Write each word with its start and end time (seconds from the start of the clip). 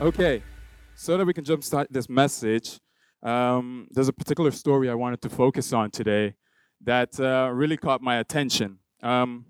Okay, 0.00 0.42
so 0.94 1.18
that 1.18 1.26
we 1.26 1.34
can 1.34 1.44
jumpstart 1.44 1.88
this 1.90 2.08
message, 2.08 2.80
um, 3.22 3.86
there's 3.90 4.08
a 4.08 4.14
particular 4.14 4.50
story 4.50 4.88
I 4.88 4.94
wanted 4.94 5.20
to 5.20 5.28
focus 5.28 5.74
on 5.74 5.90
today 5.90 6.36
that 6.84 7.20
uh, 7.20 7.50
really 7.52 7.76
caught 7.76 8.00
my 8.00 8.16
attention. 8.16 8.78
Um, 9.02 9.44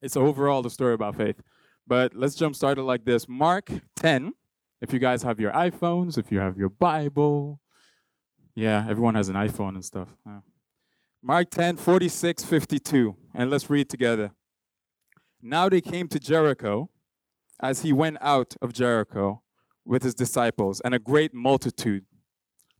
it's 0.00 0.16
overall 0.16 0.62
the 0.62 0.70
story 0.70 0.94
about 0.94 1.16
faith, 1.16 1.42
but 1.84 2.14
let's 2.14 2.36
jumpstart 2.36 2.78
it 2.78 2.84
like 2.84 3.04
this 3.04 3.28
Mark 3.28 3.72
10, 3.96 4.34
if 4.80 4.92
you 4.92 5.00
guys 5.00 5.24
have 5.24 5.40
your 5.40 5.50
iPhones, 5.50 6.16
if 6.16 6.30
you 6.30 6.38
have 6.38 6.56
your 6.56 6.68
Bible, 6.68 7.58
yeah, 8.54 8.86
everyone 8.88 9.16
has 9.16 9.30
an 9.30 9.34
iPhone 9.34 9.70
and 9.70 9.84
stuff. 9.84 10.14
Uh, 10.24 10.42
Mark 11.20 11.50
10, 11.50 11.76
46, 11.76 12.44
52, 12.44 13.16
and 13.34 13.50
let's 13.50 13.68
read 13.68 13.88
together. 13.88 14.30
Now 15.42 15.68
they 15.68 15.80
came 15.80 16.06
to 16.06 16.20
Jericho 16.20 16.88
as 17.60 17.82
he 17.82 17.92
went 17.92 18.18
out 18.20 18.54
of 18.62 18.72
Jericho 18.72 19.41
with 19.84 20.02
his 20.02 20.14
disciples 20.14 20.80
and 20.80 20.94
a 20.94 20.98
great 20.98 21.34
multitude. 21.34 22.04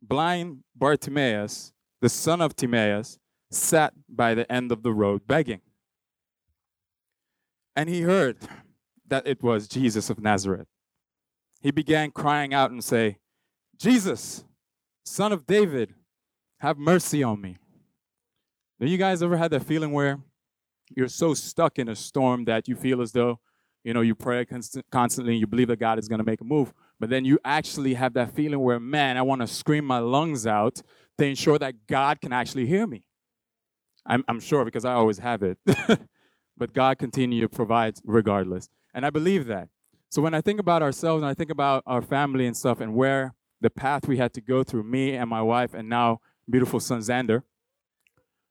Blind 0.01 0.65
Bartimaeus, 0.74 1.73
the 2.01 2.09
son 2.09 2.41
of 2.41 2.56
Timaeus, 2.56 3.19
sat 3.51 3.95
by 4.09 4.34
the 4.34 4.51
end 4.51 4.73
of 4.73 4.83
the 4.83 4.92
road 4.92 5.27
begging. 5.27 5.61
And 7.77 7.88
he 7.88 8.02
heard 8.02 8.38
that 9.06 9.27
it 9.27 9.42
was 9.42 9.69
Jesus 9.69 10.11
of 10.11 10.20
Nazareth. 10.20 10.69
He 11.61 11.70
began 11.70 12.11
crying 12.11 12.52
out 12.52 12.70
and 12.70 12.83
say, 12.83 13.19
Jesus, 13.78 14.45
son 15.05 15.33
of 15.33 15.47
David, 15.47 15.95
have 16.59 16.78
mercy 16.78 17.23
on 17.23 17.41
me. 17.41 17.56
Have 18.80 18.89
you 18.89 18.98
guys 18.98 19.23
ever 19.23 19.37
had 19.37 19.50
that 19.53 19.62
feeling 19.64 19.92
where 19.92 20.20
you're 20.97 21.09
so 21.09 21.34
stuck 21.34 21.78
in 21.78 21.89
a 21.89 21.97
storm 21.97 22.45
that 22.47 22.69
you 22.69 22.77
feel 22.77 23.00
as 23.00 23.12
though, 23.12 23.39
you 23.84 23.95
know, 23.95 24.00
you 24.00 24.14
pray 24.14 24.45
const- 24.45 24.83
constantly 24.91 25.34
and 25.34 25.41
you 25.41 25.47
believe 25.47 25.69
that 25.69 25.78
God 25.78 25.98
is 25.98 26.09
going 26.09 26.19
to 26.19 26.25
make 26.25 26.41
a 26.41 26.44
move, 26.44 26.72
but 27.01 27.11
then 27.11 27.25
you 27.25 27.39
actually 27.45 27.95
have 27.95 28.15
that 28.15 28.33
feeling 28.35 28.61
where, 28.61 28.79
man, 28.79 29.17
I 29.17 29.23
want 29.23 29.41
to 29.41 29.47
scream 29.47 29.85
my 29.85 29.98
lungs 29.98 30.47
out 30.47 30.81
to 31.19 31.25
ensure 31.25 31.59
that 31.59 31.87
God 31.87 32.21
can 32.21 32.33
actually 32.33 32.67
hear 32.67 32.87
me. 32.87 33.03
I'm, 34.07 34.25
I'm 34.29 34.41
sure 34.41 34.65
because 34.65 34.84
I 34.84 34.95
always 34.95 35.19
have 35.19 35.43
it. 35.43 35.59
but 36.57 36.73
God 36.73 36.99
continue 36.99 37.41
to 37.41 37.49
provide 37.49 37.97
regardless. 38.05 38.69
And 38.95 39.07
I 39.07 39.11
believe 39.11 39.47
that. 39.47 39.69
So 40.11 40.21
when 40.23 40.34
I 40.34 40.41
think 40.41 40.61
about 40.61 40.83
ourselves 40.83 41.23
and 41.23 41.31
I 41.31 41.34
think 41.34 41.51
about 41.51 41.83
our 41.87 42.03
family 42.03 42.47
and 42.47 42.57
stuff 42.57 42.81
and 42.81 42.95
where 42.95 43.34
the 43.61 43.71
path 43.71 44.06
we 44.06 44.19
had 44.19 44.33
to 44.34 44.41
go 44.41 44.62
through, 44.62 44.84
me 44.84 45.15
and 45.15 45.29
my 45.29 45.43
wife, 45.43 45.75
and 45.75 45.89
now 45.89 46.21
beautiful 46.49 46.81
son 46.81 47.01
Xander, 47.01 47.43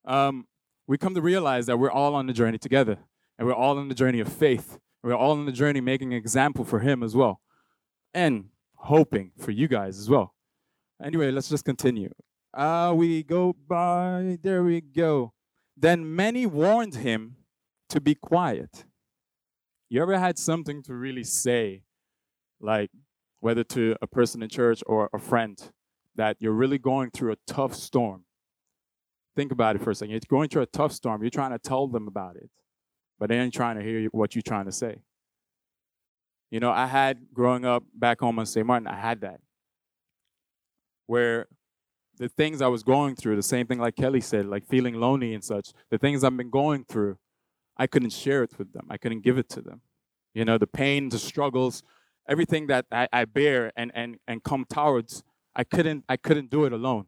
um, 0.06 0.48
we 0.88 0.98
come 0.98 1.14
to 1.16 1.22
realize 1.22 1.68
that 1.68 1.78
we're 1.78 1.92
all 1.92 2.16
on 2.16 2.28
the 2.28 2.34
journey 2.34 2.58
together. 2.58 2.98
And 3.38 3.48
we're 3.48 3.56
all 3.56 3.78
on 3.78 3.88
the 3.88 3.96
journey 3.96 4.20
of 4.20 4.32
faith. 4.32 4.78
We're 5.04 5.16
all 5.16 5.32
on 5.32 5.46
the 5.46 5.52
journey 5.52 5.82
making 5.82 6.14
an 6.14 6.18
example 6.18 6.64
for 6.64 6.80
him 6.80 7.02
as 7.02 7.16
well 7.16 7.42
and 8.14 8.46
hoping 8.76 9.32
for 9.38 9.52
you 9.52 9.68
guys 9.68 9.98
as 10.00 10.10
well. 10.10 10.34
Anyway, 11.04 11.32
let's 11.32 11.50
just 11.50 11.66
continue. 11.66 12.10
Uh, 12.54 12.94
we 12.96 13.24
go 13.24 13.56
by, 13.68 14.38
there 14.42 14.64
we 14.64 14.82
go. 14.82 15.34
Then 15.78 16.16
many 16.16 16.46
warned 16.46 16.96
him 16.96 17.38
to 17.90 18.02
be 18.02 18.16
quiet. 18.16 18.86
You 19.90 20.02
ever 20.02 20.18
had 20.18 20.38
something 20.38 20.84
to 20.84 20.94
really 20.94 21.24
say, 21.24 21.84
like 22.60 22.92
whether 23.40 23.64
to 23.64 23.96
a 24.02 24.08
person 24.08 24.44
in 24.44 24.50
church 24.50 24.84
or 24.86 25.10
a 25.14 25.20
friend, 25.20 25.58
that 26.16 26.38
you're 26.40 26.52
really 26.52 26.78
going 26.78 27.10
through 27.12 27.32
a 27.32 27.38
tough 27.48 27.74
storm? 27.74 28.26
Think 29.36 29.52
about 29.52 29.76
it 29.76 29.82
for 29.82 29.92
a 29.92 29.96
second. 29.96 30.12
You're 30.12 30.22
going 30.30 30.50
through 30.50 30.64
a 30.64 30.68
tough 30.68 30.92
storm. 30.92 31.24
You're 31.24 31.30
trying 31.30 31.52
to 31.52 31.60
tell 31.60 31.88
them 31.88 32.08
about 32.08 32.36
it, 32.36 32.50
but 33.18 33.30
they 33.30 33.40
ain't 33.40 33.54
trying 33.54 33.78
to 33.78 33.84
hear 33.84 34.08
what 34.12 34.36
you're 34.36 34.42
trying 34.42 34.66
to 34.66 34.72
say. 34.72 35.02
You 36.52 36.60
know, 36.60 36.70
I 36.70 36.86
had 36.86 37.34
growing 37.34 37.64
up 37.64 37.84
back 37.94 38.20
home 38.20 38.38
in 38.38 38.46
St. 38.46 38.68
Martin, 38.68 38.88
I 38.88 39.00
had 39.00 39.22
that. 39.22 39.40
Where 41.08 41.48
the 42.18 42.28
things 42.28 42.62
I 42.62 42.68
was 42.68 42.84
going 42.84 43.16
through, 43.16 43.38
the 43.38 43.42
same 43.42 43.66
thing 43.66 43.80
like 43.80 43.96
Kelly 43.96 44.20
said, 44.22 44.46
like 44.46 44.68
feeling 44.68 44.96
lonely 44.96 45.34
and 45.34 45.44
such, 45.44 45.72
the 45.90 45.98
things 45.98 46.24
I've 46.24 46.36
been 46.36 46.50
going 46.50 46.84
through, 46.84 47.18
I 47.78 47.88
couldn't 47.88 48.12
share 48.12 48.44
it 48.44 48.60
with 48.60 48.74
them. 48.74 48.86
I 48.90 48.98
couldn't 48.98 49.24
give 49.24 49.38
it 49.38 49.50
to 49.50 49.62
them. 49.62 49.82
You 50.34 50.44
know, 50.44 50.58
the 50.58 50.68
pain, 50.68 51.10
the 51.10 51.18
struggles, 51.18 51.84
everything 52.28 52.68
that 52.68 52.86
I, 52.92 53.08
I 53.14 53.26
bear 53.26 53.72
and, 53.78 53.92
and, 53.96 54.18
and 54.28 54.44
come 54.44 54.66
towards, 54.70 55.24
I 55.56 55.64
couldn't 55.64 56.04
I 56.08 56.18
couldn't 56.18 56.50
do 56.50 56.66
it 56.66 56.74
alone. 56.74 57.06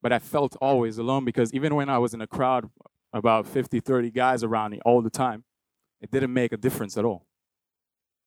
But 0.00 0.12
I 0.12 0.20
felt 0.20 0.56
always 0.60 0.96
alone 0.96 1.24
because 1.24 1.52
even 1.52 1.74
when 1.74 1.88
I 1.88 1.98
was 1.98 2.14
in 2.14 2.20
a 2.20 2.26
crowd 2.26 2.70
about 3.12 3.46
50, 3.46 3.80
30 3.80 4.10
guys 4.12 4.42
around 4.44 4.70
me 4.70 4.80
all 4.84 5.02
the 5.02 5.10
time, 5.10 5.44
it 6.00 6.10
didn't 6.10 6.32
make 6.32 6.52
a 6.52 6.56
difference 6.56 6.96
at 6.96 7.04
all 7.04 7.26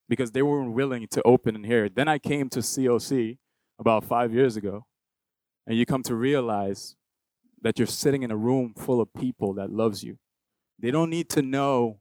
because 0.07 0.31
they 0.31 0.41
weren't 0.41 0.73
willing 0.73 1.07
to 1.11 1.21
open 1.23 1.55
and 1.55 1.65
hear. 1.65 1.89
Then 1.89 2.07
I 2.07 2.19
came 2.19 2.49
to 2.49 2.59
COC 2.59 3.37
about 3.79 4.03
five 4.03 4.33
years 4.33 4.55
ago, 4.55 4.85
and 5.65 5.77
you 5.77 5.85
come 5.85 6.03
to 6.03 6.15
realize 6.15 6.95
that 7.61 7.79
you're 7.79 7.87
sitting 7.87 8.23
in 8.23 8.31
a 8.31 8.37
room 8.37 8.73
full 8.77 9.01
of 9.01 9.13
people 9.13 9.53
that 9.53 9.71
loves 9.71 10.03
you. 10.03 10.17
They 10.79 10.91
don't 10.91 11.09
need 11.09 11.29
to 11.29 11.41
know 11.41 11.99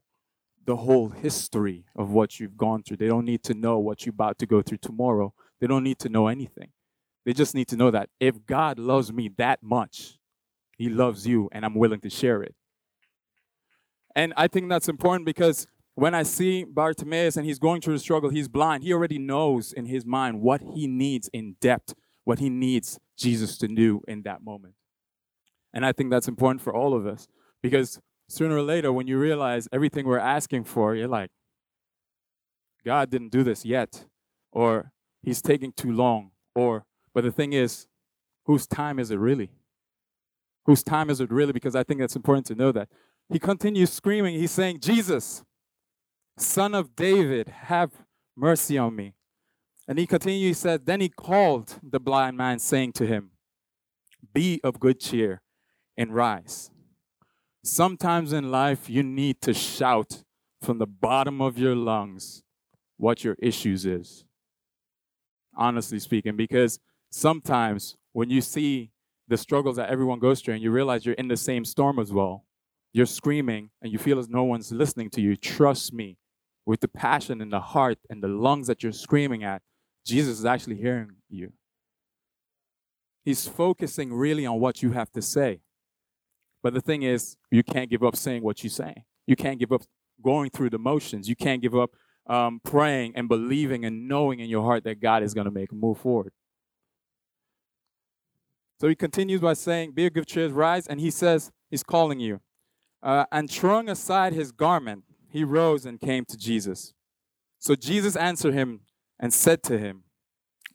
the 0.65 0.75
whole 0.77 1.09
history 1.09 1.85
of 1.95 2.11
what 2.11 2.39
you've 2.39 2.57
gone 2.57 2.83
through. 2.83 2.97
They 2.97 3.07
don't 3.07 3.25
need 3.25 3.43
to 3.43 3.53
know 3.53 3.79
what 3.79 4.05
you're 4.05 4.13
about 4.13 4.39
to 4.39 4.45
go 4.45 4.61
through 4.61 4.79
tomorrow. 4.79 5.33
They 5.59 5.67
don't 5.67 5.83
need 5.83 5.99
to 5.99 6.09
know 6.09 6.27
anything. 6.27 6.71
They 7.25 7.33
just 7.33 7.55
need 7.55 7.67
to 7.69 7.77
know 7.77 7.91
that 7.91 8.09
if 8.19 8.45
God 8.45 8.79
loves 8.79 9.11
me 9.11 9.29
that 9.37 9.63
much, 9.63 10.17
He 10.77 10.89
loves 10.89 11.25
you, 11.25 11.49
and 11.51 11.65
I'm 11.65 11.75
willing 11.75 12.01
to 12.01 12.09
share 12.09 12.43
it. 12.43 12.55
And 14.15 14.33
I 14.37 14.47
think 14.47 14.69
that's 14.69 14.89
important 14.89 15.25
because 15.25 15.67
when 15.95 16.15
I 16.15 16.23
see 16.23 16.63
Bartimaeus 16.63 17.37
and 17.37 17.45
he's 17.45 17.59
going 17.59 17.81
through 17.81 17.93
the 17.93 17.99
struggle, 17.99 18.29
he's 18.29 18.47
blind. 18.47 18.83
He 18.83 18.93
already 18.93 19.19
knows 19.19 19.71
in 19.71 19.85
his 19.85 20.05
mind 20.05 20.41
what 20.41 20.61
he 20.73 20.87
needs 20.87 21.29
in 21.33 21.55
depth, 21.61 21.93
what 22.23 22.39
he 22.39 22.49
needs 22.49 22.99
Jesus 23.17 23.57
to 23.59 23.67
do 23.67 24.01
in 24.07 24.23
that 24.23 24.43
moment. 24.43 24.73
And 25.73 25.85
I 25.85 25.91
think 25.91 26.09
that's 26.09 26.27
important 26.27 26.61
for 26.61 26.73
all 26.73 26.95
of 26.95 27.05
us 27.05 27.27
because 27.61 27.99
sooner 28.27 28.55
or 28.55 28.61
later, 28.61 28.91
when 28.91 29.07
you 29.07 29.19
realize 29.19 29.67
everything 29.71 30.05
we're 30.05 30.17
asking 30.19 30.63
for, 30.63 30.95
you're 30.95 31.07
like, 31.07 31.29
God 32.85 33.09
didn't 33.09 33.31
do 33.31 33.43
this 33.43 33.63
yet, 33.63 34.05
or 34.51 34.91
He's 35.21 35.41
taking 35.41 35.71
too 35.71 35.91
long, 35.91 36.31
or, 36.53 36.85
but 37.13 37.23
the 37.23 37.31
thing 37.31 37.53
is, 37.53 37.87
whose 38.45 38.67
time 38.67 38.99
is 38.99 39.09
it 39.09 39.17
really? 39.17 39.51
Whose 40.65 40.83
time 40.83 41.09
is 41.09 41.21
it 41.21 41.31
really? 41.31 41.53
Because 41.53 41.75
I 41.75 41.83
think 41.83 42.01
that's 42.01 42.15
important 42.15 42.45
to 42.47 42.55
know 42.55 42.73
that. 42.73 42.89
He 43.29 43.39
continues 43.39 43.91
screaming, 43.91 44.37
he's 44.37 44.51
saying, 44.51 44.81
Jesus, 44.81 45.43
Son 46.37 46.73
of 46.73 46.95
David, 46.95 47.49
have 47.49 47.91
mercy 48.35 48.77
on 48.77 48.95
me. 48.95 49.13
And 49.87 49.99
he 49.99 50.07
continued, 50.07 50.47
he 50.47 50.53
said, 50.53 50.85
Then 50.85 51.01
he 51.01 51.09
called 51.09 51.79
the 51.83 51.99
blind 51.99 52.37
man, 52.37 52.59
saying 52.59 52.93
to 52.93 53.05
him, 53.05 53.31
Be 54.33 54.59
of 54.63 54.79
good 54.79 54.99
cheer 54.99 55.41
and 55.97 56.15
rise. 56.15 56.71
Sometimes 57.63 58.33
in 58.33 58.51
life, 58.51 58.89
you 58.89 59.03
need 59.03 59.41
to 59.41 59.53
shout 59.53 60.23
from 60.61 60.79
the 60.79 60.87
bottom 60.87 61.41
of 61.41 61.57
your 61.57 61.75
lungs 61.75 62.43
what 62.97 63.23
your 63.23 63.35
issues 63.39 63.85
is. 63.85 64.25
Honestly 65.55 65.99
speaking, 65.99 66.35
because 66.35 66.79
sometimes 67.11 67.95
when 68.11 68.29
you 68.29 68.41
see 68.41 68.91
the 69.27 69.37
struggles 69.37 69.75
that 69.75 69.89
everyone 69.89 70.19
goes 70.19 70.41
through 70.41 70.55
and 70.55 70.63
you 70.63 70.71
realize 70.71 71.05
you're 71.05 71.15
in 71.15 71.27
the 71.27 71.37
same 71.37 71.63
storm 71.65 71.99
as 71.99 72.11
well, 72.11 72.45
you're 72.91 73.05
screaming 73.05 73.69
and 73.81 73.91
you 73.91 73.97
feel 73.97 74.19
as 74.19 74.29
no 74.29 74.43
one's 74.43 74.71
listening 74.71 75.09
to 75.11 75.21
you. 75.21 75.35
Trust 75.35 75.93
me, 75.93 76.17
with 76.65 76.79
the 76.79 76.87
passion 76.87 77.41
and 77.41 77.51
the 77.51 77.59
heart 77.59 77.97
and 78.09 78.23
the 78.23 78.27
lungs 78.27 78.67
that 78.67 78.83
you're 78.83 78.91
screaming 78.91 79.43
at, 79.43 79.61
Jesus 80.05 80.39
is 80.39 80.45
actually 80.45 80.75
hearing 80.75 81.11
you. 81.29 81.53
He's 83.23 83.47
focusing 83.47 84.13
really 84.13 84.45
on 84.45 84.59
what 84.59 84.81
you 84.81 84.91
have 84.91 85.11
to 85.13 85.21
say. 85.21 85.61
But 86.61 86.73
the 86.73 86.81
thing 86.81 87.03
is, 87.03 87.37
you 87.51 87.63
can't 87.63 87.89
give 87.89 88.03
up 88.03 88.15
saying 88.15 88.43
what 88.43 88.63
you're 88.63 88.71
saying. 88.71 89.03
You 89.27 89.35
can't 89.35 89.59
give 89.59 89.71
up 89.71 89.83
going 90.21 90.49
through 90.49 90.69
the 90.69 90.79
motions. 90.79 91.27
You 91.27 91.35
can't 91.35 91.61
give 91.61 91.75
up 91.75 91.91
um, 92.27 92.61
praying 92.63 93.13
and 93.15 93.27
believing 93.27 93.85
and 93.85 94.07
knowing 94.07 94.39
in 94.39 94.49
your 94.49 94.63
heart 94.63 94.83
that 94.85 95.01
God 95.01 95.23
is 95.23 95.33
going 95.33 95.45
to 95.45 95.51
make 95.51 95.71
a 95.71 95.75
move 95.75 95.97
forward. 95.97 96.31
So 98.79 98.87
he 98.87 98.95
continues 98.95 99.41
by 99.41 99.53
saying, 99.53 99.91
Be 99.91 100.07
of 100.07 100.13
good 100.13 100.27
cheer, 100.27 100.49
rise. 100.49 100.87
And 100.87 100.99
he 100.99 101.11
says, 101.11 101.51
He's 101.69 101.83
calling 101.83 102.19
you. 102.19 102.41
Uh, 103.01 103.25
and 103.31 103.49
throwing 103.49 103.89
aside 103.89 104.31
his 104.31 104.53
garment, 104.53 105.03
he 105.33 105.43
rose 105.43 105.83
and 105.83 105.99
came 105.99 106.25
to 106.25 106.37
Jesus. 106.37 106.93
So 107.57 107.73
Jesus 107.73 108.15
answered 108.15 108.53
him 108.53 108.81
and 109.19 109.33
said 109.33 109.63
to 109.63 109.79
him, 109.79 110.03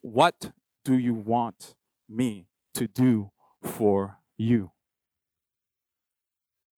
What 0.01 0.51
do 0.83 0.97
you 0.97 1.13
want 1.13 1.75
me 2.09 2.47
to 2.73 2.85
do 2.85 3.31
for 3.63 4.17
you? 4.37 4.71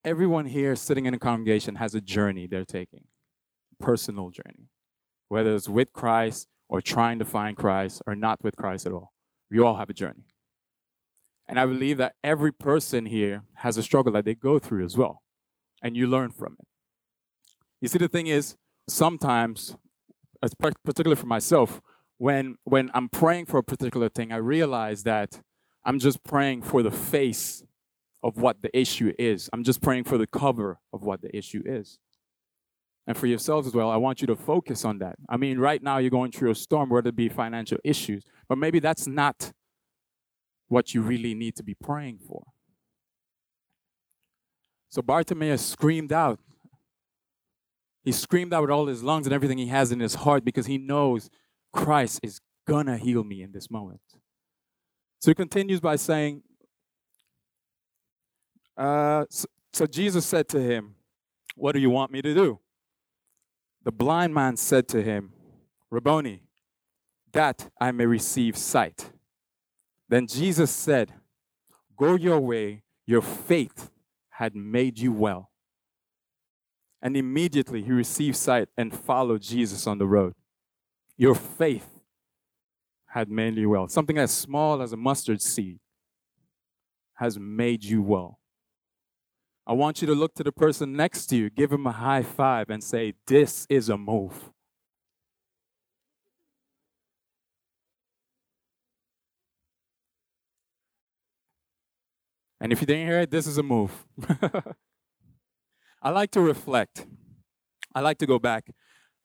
Everyone 0.06 0.46
here 0.46 0.76
sitting 0.76 1.08
in 1.08 1.16
a 1.16 1.20
congregation 1.20 1.76
has 1.76 1.96
a 1.96 2.02
journey 2.02 2.46
they're 2.46 2.66
taking, 2.66 3.06
personal 3.80 4.30
journey, 4.30 4.70
whether 5.28 5.56
it's 5.56 5.68
with 5.68 5.92
Christ 5.92 6.48
or 6.70 6.82
trying 6.82 7.18
to 7.18 7.26
find 7.26 7.58
Christ 7.58 8.04
or 8.06 8.16
not 8.16 8.44
with 8.44 8.56
Christ 8.56 8.86
at 8.86 8.92
all. 8.92 9.12
We 9.50 9.60
all 9.60 9.78
have 9.78 9.90
a 9.90 9.94
journey. 9.94 10.28
And 11.48 11.60
I 11.60 11.66
believe 11.66 11.98
that 11.98 12.14
every 12.24 12.52
person 12.52 13.08
here 13.08 13.42
has 13.56 13.76
a 13.76 13.84
struggle 13.84 14.14
that 14.14 14.26
they 14.26 14.36
go 14.36 14.60
through 14.60 14.86
as 14.86 14.96
well, 14.96 15.24
and 15.82 15.98
you 15.98 16.06
learn 16.06 16.30
from 16.30 16.58
it. 16.60 16.68
You 17.82 17.88
see, 17.88 17.98
the 17.98 18.08
thing 18.08 18.28
is, 18.28 18.56
sometimes, 18.88 19.76
particularly 20.60 21.20
for 21.20 21.26
myself, 21.26 21.82
when 22.18 22.58
when 22.64 22.92
I'm 22.94 23.10
praying 23.10 23.48
for 23.48 23.58
a 23.58 23.64
particular 23.64 24.08
thing, 24.08 24.32
I 24.32 24.38
realize 24.38 25.04
that 25.04 25.42
I'm 25.84 25.98
just 25.98 26.24
praying 26.24 26.62
for 26.62 26.84
the 26.84 26.92
face 26.92 27.64
of 28.24 28.38
what 28.38 28.62
the 28.62 28.76
issue 28.78 29.14
is. 29.18 29.50
I'm 29.52 29.64
just 29.64 29.82
praying 29.82 30.04
for 30.04 30.20
the 30.20 30.28
cover 30.28 30.80
of 30.94 31.02
what 31.02 31.24
the 31.24 31.36
issue 31.36 31.64
is. 31.66 31.98
And 33.08 33.18
for 33.18 33.26
yourselves 33.26 33.66
as 33.66 33.74
well, 33.74 33.90
I 33.90 33.98
want 33.98 34.22
you 34.22 34.28
to 34.28 34.36
focus 34.36 34.86
on 34.86 35.00
that. 35.00 35.16
I 35.28 35.38
mean, 35.38 35.58
right 35.58 35.82
now 35.82 35.98
you're 35.98 36.12
going 36.12 36.32
through 36.32 36.52
a 36.52 36.56
storm, 36.56 36.90
whether 36.90 37.10
it 37.10 37.16
be 37.16 37.30
financial 37.30 37.80
issues, 37.84 38.24
but 38.48 38.60
maybe 38.60 38.80
that's 38.80 39.08
not 39.08 39.52
what 40.68 40.94
you 40.94 41.02
really 41.02 41.34
need 41.34 41.56
to 41.56 41.64
be 41.64 41.74
praying 41.74 42.20
for. 42.20 42.44
So 44.90 45.02
Bartimaeus 45.02 45.66
screamed 45.66 46.14
out. 46.14 46.40
He 48.04 48.12
screamed 48.12 48.54
out 48.54 48.62
with 48.62 48.72
all 48.72 48.88
his 48.88 49.04
lungs 49.04 49.28
and 49.28 49.34
everything 49.34 49.58
he 49.58 49.68
has 49.68 49.92
in 49.92 50.00
his 50.00 50.16
heart 50.16 50.44
because 50.44 50.66
he 50.66 50.78
knows 50.78 51.30
Christ 51.72 52.20
is 52.24 52.42
gonna 52.68 52.98
heal 52.98 53.24
me 53.24 53.42
in 53.44 53.52
this 53.52 53.70
moment. 53.70 54.02
So 55.20 55.30
he 55.30 55.36
continues 55.36 55.80
by 55.80 55.98
saying, 55.98 56.42
uh, 58.76 59.26
so, 59.30 59.46
so 59.74 59.86
Jesus 59.86 60.26
said 60.26 60.48
to 60.50 60.60
him, 60.60 60.96
What 61.56 61.74
do 61.74 61.80
you 61.80 61.92
want 61.92 62.12
me 62.12 62.22
to 62.22 62.34
do? 62.34 62.60
The 63.84 63.92
blind 63.92 64.34
man 64.34 64.58
said 64.58 64.88
to 64.90 65.02
him, 65.02 65.34
Rabboni, 65.92 66.44
that 67.34 67.70
I 67.80 67.92
may 67.92 68.06
receive 68.06 68.58
sight. 68.58 69.12
Then 70.10 70.28
Jesus 70.28 70.72
said, 70.72 71.14
Go 71.96 72.16
your 72.16 72.40
way, 72.40 72.84
your 73.06 73.22
faith 73.22 73.92
had 74.30 74.56
made 74.56 74.98
you 74.98 75.12
well. 75.12 75.51
And 77.02 77.18
immediately 77.18 77.82
he 77.82 77.92
received 77.92 78.36
sight 78.36 78.70
and 78.78 78.94
followed 78.94 79.42
Jesus 79.42 79.88
on 79.88 79.98
the 79.98 80.06
road. 80.06 80.34
Your 81.18 81.36
faith 81.36 82.02
had 83.08 83.30
made 83.30 83.58
you 83.58 83.70
well. 83.70 83.88
Something 83.88 84.18
as 84.18 84.32
small 84.32 84.82
as 84.82 84.94
a 84.94 84.98
mustard 84.98 85.42
seed 85.42 85.80
has 87.16 87.38
made 87.40 87.84
you 87.84 88.02
well. 88.02 88.40
I 89.68 89.74
want 89.74 90.02
you 90.02 90.08
to 90.08 90.16
look 90.16 90.34
to 90.36 90.44
the 90.44 90.52
person 90.52 90.94
next 90.94 91.28
to 91.28 91.38
you, 91.38 91.50
give 91.50 91.72
him 91.72 91.86
a 91.86 91.92
high 91.92 92.24
five, 92.24 92.70
and 92.70 92.84
say, 92.84 93.14
This 93.28 93.68
is 93.70 93.90
a 93.90 93.98
move. 93.98 94.52
And 102.60 102.72
if 102.72 102.80
you 102.80 102.88
didn't 102.88 103.08
hear 103.08 103.22
it, 103.22 103.32
this 103.32 103.48
is 103.48 103.58
a 103.58 103.64
move. 103.64 104.06
I 106.04 106.10
like 106.10 106.32
to 106.32 106.42
reflect. 106.42 107.06
I 107.94 108.00
like 108.02 108.18
to 108.20 108.26
go 108.26 108.40
back. 108.40 108.72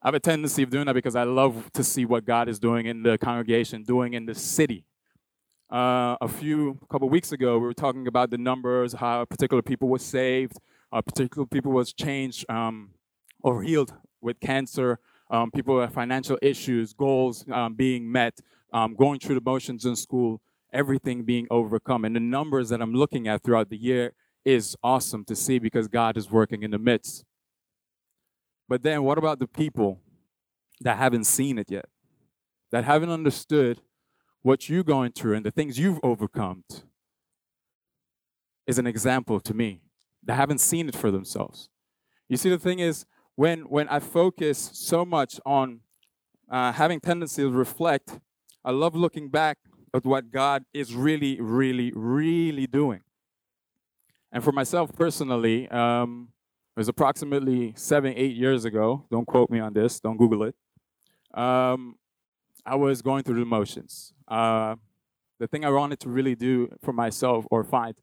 I 0.03 0.09
have 0.09 0.15
a 0.15 0.21
tendency 0.21 0.63
of 0.63 0.69
doing 0.69 0.85
that 0.87 0.93
because 0.93 1.17
I 1.17 1.23
love 1.23 1.71
to 1.73 1.83
see 1.83 2.05
what 2.05 2.27
God 2.27 2.51
is 2.51 2.59
doing 2.59 2.85
in 2.85 3.03
the 3.03 3.17
congregation, 3.17 3.83
doing 3.83 4.13
in 4.13 4.27
the 4.27 4.35
city. 4.35 4.85
Uh, 5.73 6.17
a 6.21 6.29
few 6.29 6.79
a 6.83 6.87
couple 6.87 7.09
weeks 7.09 7.33
ago, 7.33 7.55
we 7.59 7.65
were 7.65 7.73
talking 7.73 8.07
about 8.07 8.29
the 8.29 8.37
numbers, 8.37 8.93
how 8.93 9.25
particular 9.25 9.63
people 9.63 9.89
were 9.89 9.99
saved, 9.99 10.59
uh, 10.93 11.01
particular 11.01 11.47
people 11.47 11.73
was 11.73 11.95
changed 11.95 12.45
um, 12.51 12.91
or 13.43 13.63
healed 13.63 13.95
with 14.21 14.39
cancer, 14.41 14.99
um, 15.31 15.51
people 15.51 15.77
with 15.77 15.93
financial 15.95 16.39
issues, 16.43 16.93
goals 16.93 17.47
um, 17.51 17.75
being 17.75 18.13
met, 18.13 18.39
um, 18.75 18.95
going 18.95 19.19
through 19.19 19.37
the 19.37 19.41
motions 19.41 19.87
in 19.87 19.97
school, 19.97 20.43
everything 20.75 21.25
being 21.25 21.47
overcome. 21.51 22.05
And 22.05 22.15
the 22.15 22.21
numbers 22.21 22.69
that 22.69 22.83
I'm 22.83 22.93
looking 22.93 23.27
at 23.29 23.43
throughout 23.43 23.71
the 23.71 23.79
year 23.79 24.13
is 24.47 24.77
awesome 24.83 25.25
to 25.25 25.35
see 25.35 25.59
because 25.59 25.89
God 25.89 26.17
is 26.17 26.31
working 26.31 26.63
in 26.63 26.71
the 26.71 26.79
midst. 26.79 27.25
But 28.69 28.83
then, 28.83 29.03
what 29.03 29.19
about 29.19 29.41
the 29.41 29.49
people 29.49 30.01
that 30.81 30.97
haven't 30.97 31.25
seen 31.25 31.59
it 31.59 31.71
yet, 31.71 31.87
that 32.71 32.85
haven't 32.85 33.11
understood 33.11 33.81
what 34.43 34.69
you're 34.69 34.85
going 34.85 35.11
through 35.13 35.35
and 35.35 35.45
the 35.45 35.51
things 35.51 35.79
you've 35.79 35.99
overcome 36.05 36.63
is 38.67 38.79
an 38.79 38.87
example 38.87 39.41
to 39.41 39.53
me. 39.53 39.81
They 40.23 40.35
haven't 40.35 40.61
seen 40.61 40.89
it 40.89 40.95
for 40.95 41.11
themselves. 41.11 41.69
You 42.29 42.37
see, 42.37 42.51
the 42.51 42.59
thing 42.59 42.79
is, 42.79 43.07
when, 43.35 43.63
when 43.63 43.89
I 43.89 43.99
focus 43.99 44.71
so 44.73 45.05
much 45.05 45.41
on 45.45 45.81
uh, 46.51 46.73
having 46.73 47.01
tendency 47.01 47.43
to 47.43 47.51
reflect, 47.51 48.21
I 48.65 48.71
love 48.71 48.95
looking 48.95 49.29
back 49.29 49.59
at 49.95 50.05
what 50.05 50.31
God 50.31 50.65
is 50.73 50.95
really, 50.95 51.41
really, 51.41 51.93
really 51.95 52.67
doing. 52.67 53.03
And 54.37 54.45
for 54.45 54.53
myself 54.53 54.93
personally, 54.93 55.67
um, 55.71 56.29
it 56.77 56.81
was 56.81 56.89
approximately 56.89 57.73
seven, 57.75 58.13
eight 58.19 58.37
years 58.37 58.67
ago. 58.67 59.07
Don't 59.11 59.25
quote 59.25 59.49
me 59.49 59.61
on 59.61 59.73
this, 59.73 59.99
don't 59.99 60.19
Google 60.19 60.43
it. 60.43 60.55
Um, 61.33 61.95
I 62.67 62.75
was 62.75 63.01
going 63.01 63.23
through 63.23 63.39
the 63.39 63.47
motions. 63.47 64.13
Uh, 64.29 64.75
the 65.41 65.47
thing 65.47 65.65
I 65.65 65.71
wanted 65.71 66.01
to 66.01 66.11
really 66.11 66.35
do 66.35 66.69
for 66.83 66.93
myself 66.93 67.47
or 67.51 67.65
find 67.65 67.95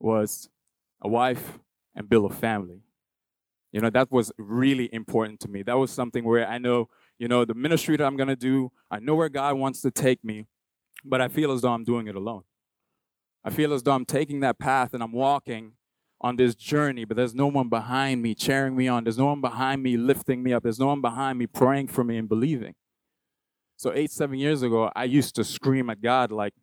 was 0.00 0.48
a 1.02 1.08
wife 1.10 1.58
and 1.94 2.08
build 2.08 2.32
a 2.32 2.34
family. 2.34 2.80
You 3.70 3.82
know, 3.82 3.90
that 3.90 4.10
was 4.10 4.32
really 4.38 4.88
important 4.90 5.38
to 5.40 5.48
me. 5.48 5.62
That 5.64 5.76
was 5.76 5.90
something 5.90 6.24
where 6.24 6.48
I 6.48 6.56
know, 6.56 6.88
you 7.18 7.28
know, 7.28 7.44
the 7.44 7.52
ministry 7.52 7.98
that 7.98 8.06
I'm 8.06 8.16
going 8.16 8.30
to 8.30 8.36
do, 8.36 8.72
I 8.90 9.00
know 9.00 9.16
where 9.16 9.28
God 9.28 9.58
wants 9.58 9.82
to 9.82 9.90
take 9.90 10.24
me, 10.24 10.46
but 11.04 11.20
I 11.20 11.28
feel 11.28 11.52
as 11.52 11.60
though 11.60 11.74
I'm 11.74 11.84
doing 11.84 12.08
it 12.08 12.14
alone. 12.14 12.44
I 13.44 13.50
feel 13.50 13.72
as 13.72 13.82
though 13.82 13.92
I'm 13.92 14.06
taking 14.06 14.40
that 14.40 14.58
path 14.58 14.94
and 14.94 15.02
I'm 15.02 15.12
walking 15.12 15.72
on 16.20 16.36
this 16.36 16.54
journey, 16.54 17.04
but 17.04 17.16
there's 17.16 17.34
no 17.34 17.46
one 17.46 17.68
behind 17.68 18.22
me 18.22 18.34
cheering 18.34 18.74
me 18.74 18.88
on. 18.88 19.04
There's 19.04 19.18
no 19.18 19.26
one 19.26 19.42
behind 19.42 19.82
me 19.82 19.98
lifting 19.98 20.42
me 20.42 20.54
up. 20.54 20.62
There's 20.62 20.78
no 20.78 20.86
one 20.86 21.02
behind 21.02 21.38
me 21.38 21.46
praying 21.46 21.88
for 21.88 22.02
me 22.02 22.16
and 22.16 22.28
believing. 22.28 22.74
So 23.76 23.92
eight, 23.92 24.10
seven 24.10 24.38
years 24.38 24.62
ago, 24.62 24.90
I 24.96 25.04
used 25.04 25.34
to 25.36 25.44
scream 25.44 25.90
at 25.90 26.00
God 26.00 26.32
like, 26.32 26.54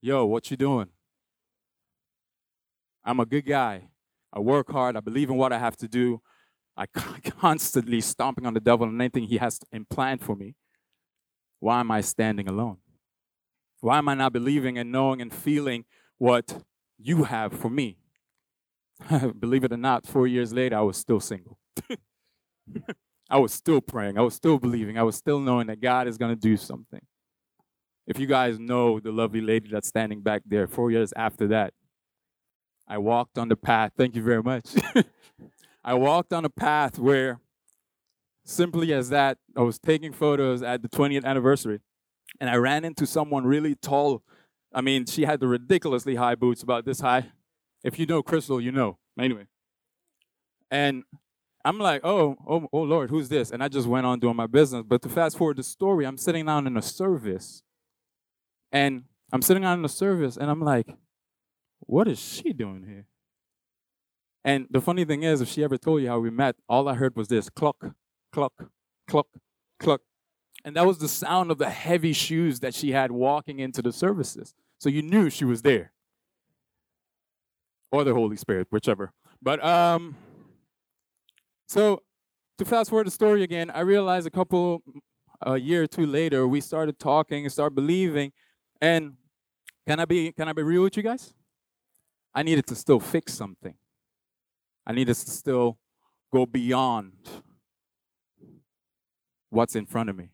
yo, 0.00 0.24
what 0.26 0.50
you 0.50 0.56
doing? 0.56 0.88
I'm 3.04 3.18
a 3.18 3.26
good 3.26 3.46
guy. 3.46 3.88
I 4.32 4.38
work 4.38 4.70
hard. 4.70 4.96
I 4.96 5.00
believe 5.00 5.30
in 5.30 5.36
what 5.36 5.52
I 5.52 5.58
have 5.58 5.76
to 5.78 5.88
do. 5.88 6.20
I 6.76 6.86
constantly 7.40 8.00
stomping 8.00 8.46
on 8.46 8.54
the 8.54 8.60
devil 8.60 8.86
and 8.86 9.00
anything 9.00 9.24
he 9.24 9.38
has 9.38 9.58
to 9.58 9.66
implant 9.72 10.22
for 10.22 10.36
me. 10.36 10.54
Why 11.58 11.80
am 11.80 11.90
I 11.90 12.02
standing 12.02 12.46
alone? 12.46 12.76
Why 13.80 13.98
am 13.98 14.08
I 14.08 14.14
not 14.14 14.32
believing 14.32 14.78
and 14.78 14.90
knowing 14.90 15.20
and 15.20 15.32
feeling 15.32 15.84
what 16.18 16.62
you 16.98 17.24
have 17.24 17.52
for 17.52 17.70
me? 17.70 17.98
Believe 19.38 19.64
it 19.64 19.72
or 19.72 19.76
not, 19.76 20.06
four 20.06 20.26
years 20.26 20.52
later, 20.52 20.76
I 20.76 20.80
was 20.80 20.96
still 20.96 21.20
single. 21.20 21.58
I 23.30 23.38
was 23.38 23.52
still 23.52 23.80
praying. 23.80 24.18
I 24.18 24.22
was 24.22 24.34
still 24.34 24.58
believing. 24.58 24.98
I 24.98 25.02
was 25.02 25.16
still 25.16 25.38
knowing 25.38 25.66
that 25.66 25.80
God 25.80 26.08
is 26.08 26.16
going 26.16 26.34
to 26.34 26.40
do 26.40 26.56
something. 26.56 27.02
If 28.06 28.18
you 28.18 28.26
guys 28.26 28.58
know 28.58 29.00
the 29.00 29.12
lovely 29.12 29.42
lady 29.42 29.68
that's 29.70 29.86
standing 29.88 30.22
back 30.22 30.42
there, 30.46 30.66
four 30.66 30.90
years 30.90 31.12
after 31.14 31.46
that, 31.48 31.74
I 32.86 32.96
walked 32.96 33.36
on 33.36 33.48
the 33.48 33.56
path. 33.56 33.92
Thank 33.98 34.16
you 34.16 34.22
very 34.22 34.42
much. 34.42 34.70
I 35.84 35.92
walked 35.92 36.32
on 36.32 36.44
a 36.46 36.50
path 36.50 36.98
where, 36.98 37.38
simply 38.44 38.94
as 38.94 39.10
that, 39.10 39.36
I 39.54 39.60
was 39.60 39.78
taking 39.78 40.12
photos 40.12 40.62
at 40.62 40.80
the 40.80 40.88
20th 40.88 41.24
anniversary, 41.24 41.80
and 42.40 42.48
I 42.48 42.56
ran 42.56 42.84
into 42.84 43.06
someone 43.06 43.44
really 43.44 43.74
tall. 43.74 44.22
I 44.72 44.80
mean, 44.80 45.06
she 45.06 45.24
had 45.24 45.40
the 45.40 45.48
ridiculously 45.48 46.14
high 46.14 46.34
boots, 46.34 46.62
about 46.62 46.84
this 46.84 47.00
high. 47.00 47.26
If 47.84 47.98
you 47.98 48.06
know 48.06 48.22
Crystal, 48.22 48.60
you 48.60 48.72
know. 48.72 48.98
Anyway. 49.18 49.46
And 50.70 51.04
I'm 51.64 51.78
like, 51.78 52.02
oh, 52.04 52.36
oh, 52.46 52.68
oh 52.72 52.82
Lord, 52.82 53.10
who's 53.10 53.28
this? 53.28 53.50
And 53.50 53.62
I 53.62 53.68
just 53.68 53.86
went 53.86 54.06
on 54.06 54.20
doing 54.20 54.36
my 54.36 54.46
business. 54.46 54.84
But 54.86 55.02
to 55.02 55.08
fast 55.08 55.36
forward 55.36 55.56
the 55.56 55.62
story, 55.62 56.06
I'm 56.06 56.18
sitting 56.18 56.46
down 56.46 56.66
in 56.66 56.76
a 56.76 56.82
service. 56.82 57.62
And 58.70 59.04
I'm 59.32 59.42
sitting 59.42 59.62
down 59.62 59.78
in 59.78 59.84
a 59.84 59.88
service 59.88 60.36
and 60.36 60.50
I'm 60.50 60.60
like, 60.60 60.88
what 61.80 62.08
is 62.08 62.18
she 62.18 62.52
doing 62.52 62.84
here? 62.86 63.06
And 64.44 64.66
the 64.70 64.80
funny 64.80 65.04
thing 65.04 65.22
is, 65.24 65.40
if 65.40 65.48
she 65.48 65.64
ever 65.64 65.76
told 65.76 66.00
you 66.02 66.08
how 66.08 66.18
we 66.20 66.30
met, 66.30 66.56
all 66.68 66.88
I 66.88 66.94
heard 66.94 67.16
was 67.16 67.28
this 67.28 67.50
cluck, 67.50 67.92
cluck, 68.32 68.52
cluck, 69.06 69.26
cluck. 69.78 70.00
And 70.68 70.76
that 70.76 70.86
was 70.86 70.98
the 70.98 71.08
sound 71.08 71.50
of 71.50 71.56
the 71.56 71.70
heavy 71.70 72.12
shoes 72.12 72.60
that 72.60 72.74
she 72.74 72.92
had 72.92 73.10
walking 73.10 73.58
into 73.58 73.80
the 73.80 73.90
services. 73.90 74.52
So 74.76 74.90
you 74.90 75.00
knew 75.00 75.30
she 75.30 75.46
was 75.46 75.62
there. 75.62 75.92
Or 77.90 78.04
the 78.04 78.12
Holy 78.12 78.36
Spirit, 78.36 78.66
whichever. 78.68 79.14
But 79.40 79.64
um 79.64 80.14
so 81.68 82.02
to 82.58 82.66
fast 82.66 82.90
forward 82.90 83.06
the 83.06 83.10
story 83.10 83.42
again, 83.42 83.70
I 83.70 83.80
realized 83.80 84.26
a 84.26 84.30
couple, 84.30 84.82
a 85.40 85.56
year 85.56 85.84
or 85.84 85.86
two 85.86 86.04
later, 86.04 86.46
we 86.46 86.60
started 86.60 86.98
talking 86.98 87.46
and 87.46 87.50
started 87.50 87.74
believing. 87.74 88.32
And 88.78 89.14
can 89.86 90.00
I 90.00 90.04
be 90.04 90.32
can 90.32 90.50
I 90.50 90.52
be 90.52 90.62
real 90.62 90.82
with 90.82 90.98
you 90.98 91.02
guys? 91.02 91.32
I 92.34 92.42
needed 92.42 92.66
to 92.66 92.74
still 92.74 93.00
fix 93.00 93.32
something. 93.32 93.72
I 94.86 94.92
needed 94.92 95.14
to 95.14 95.30
still 95.30 95.78
go 96.30 96.44
beyond 96.44 97.14
what's 99.48 99.74
in 99.74 99.86
front 99.86 100.10
of 100.10 100.16
me. 100.16 100.28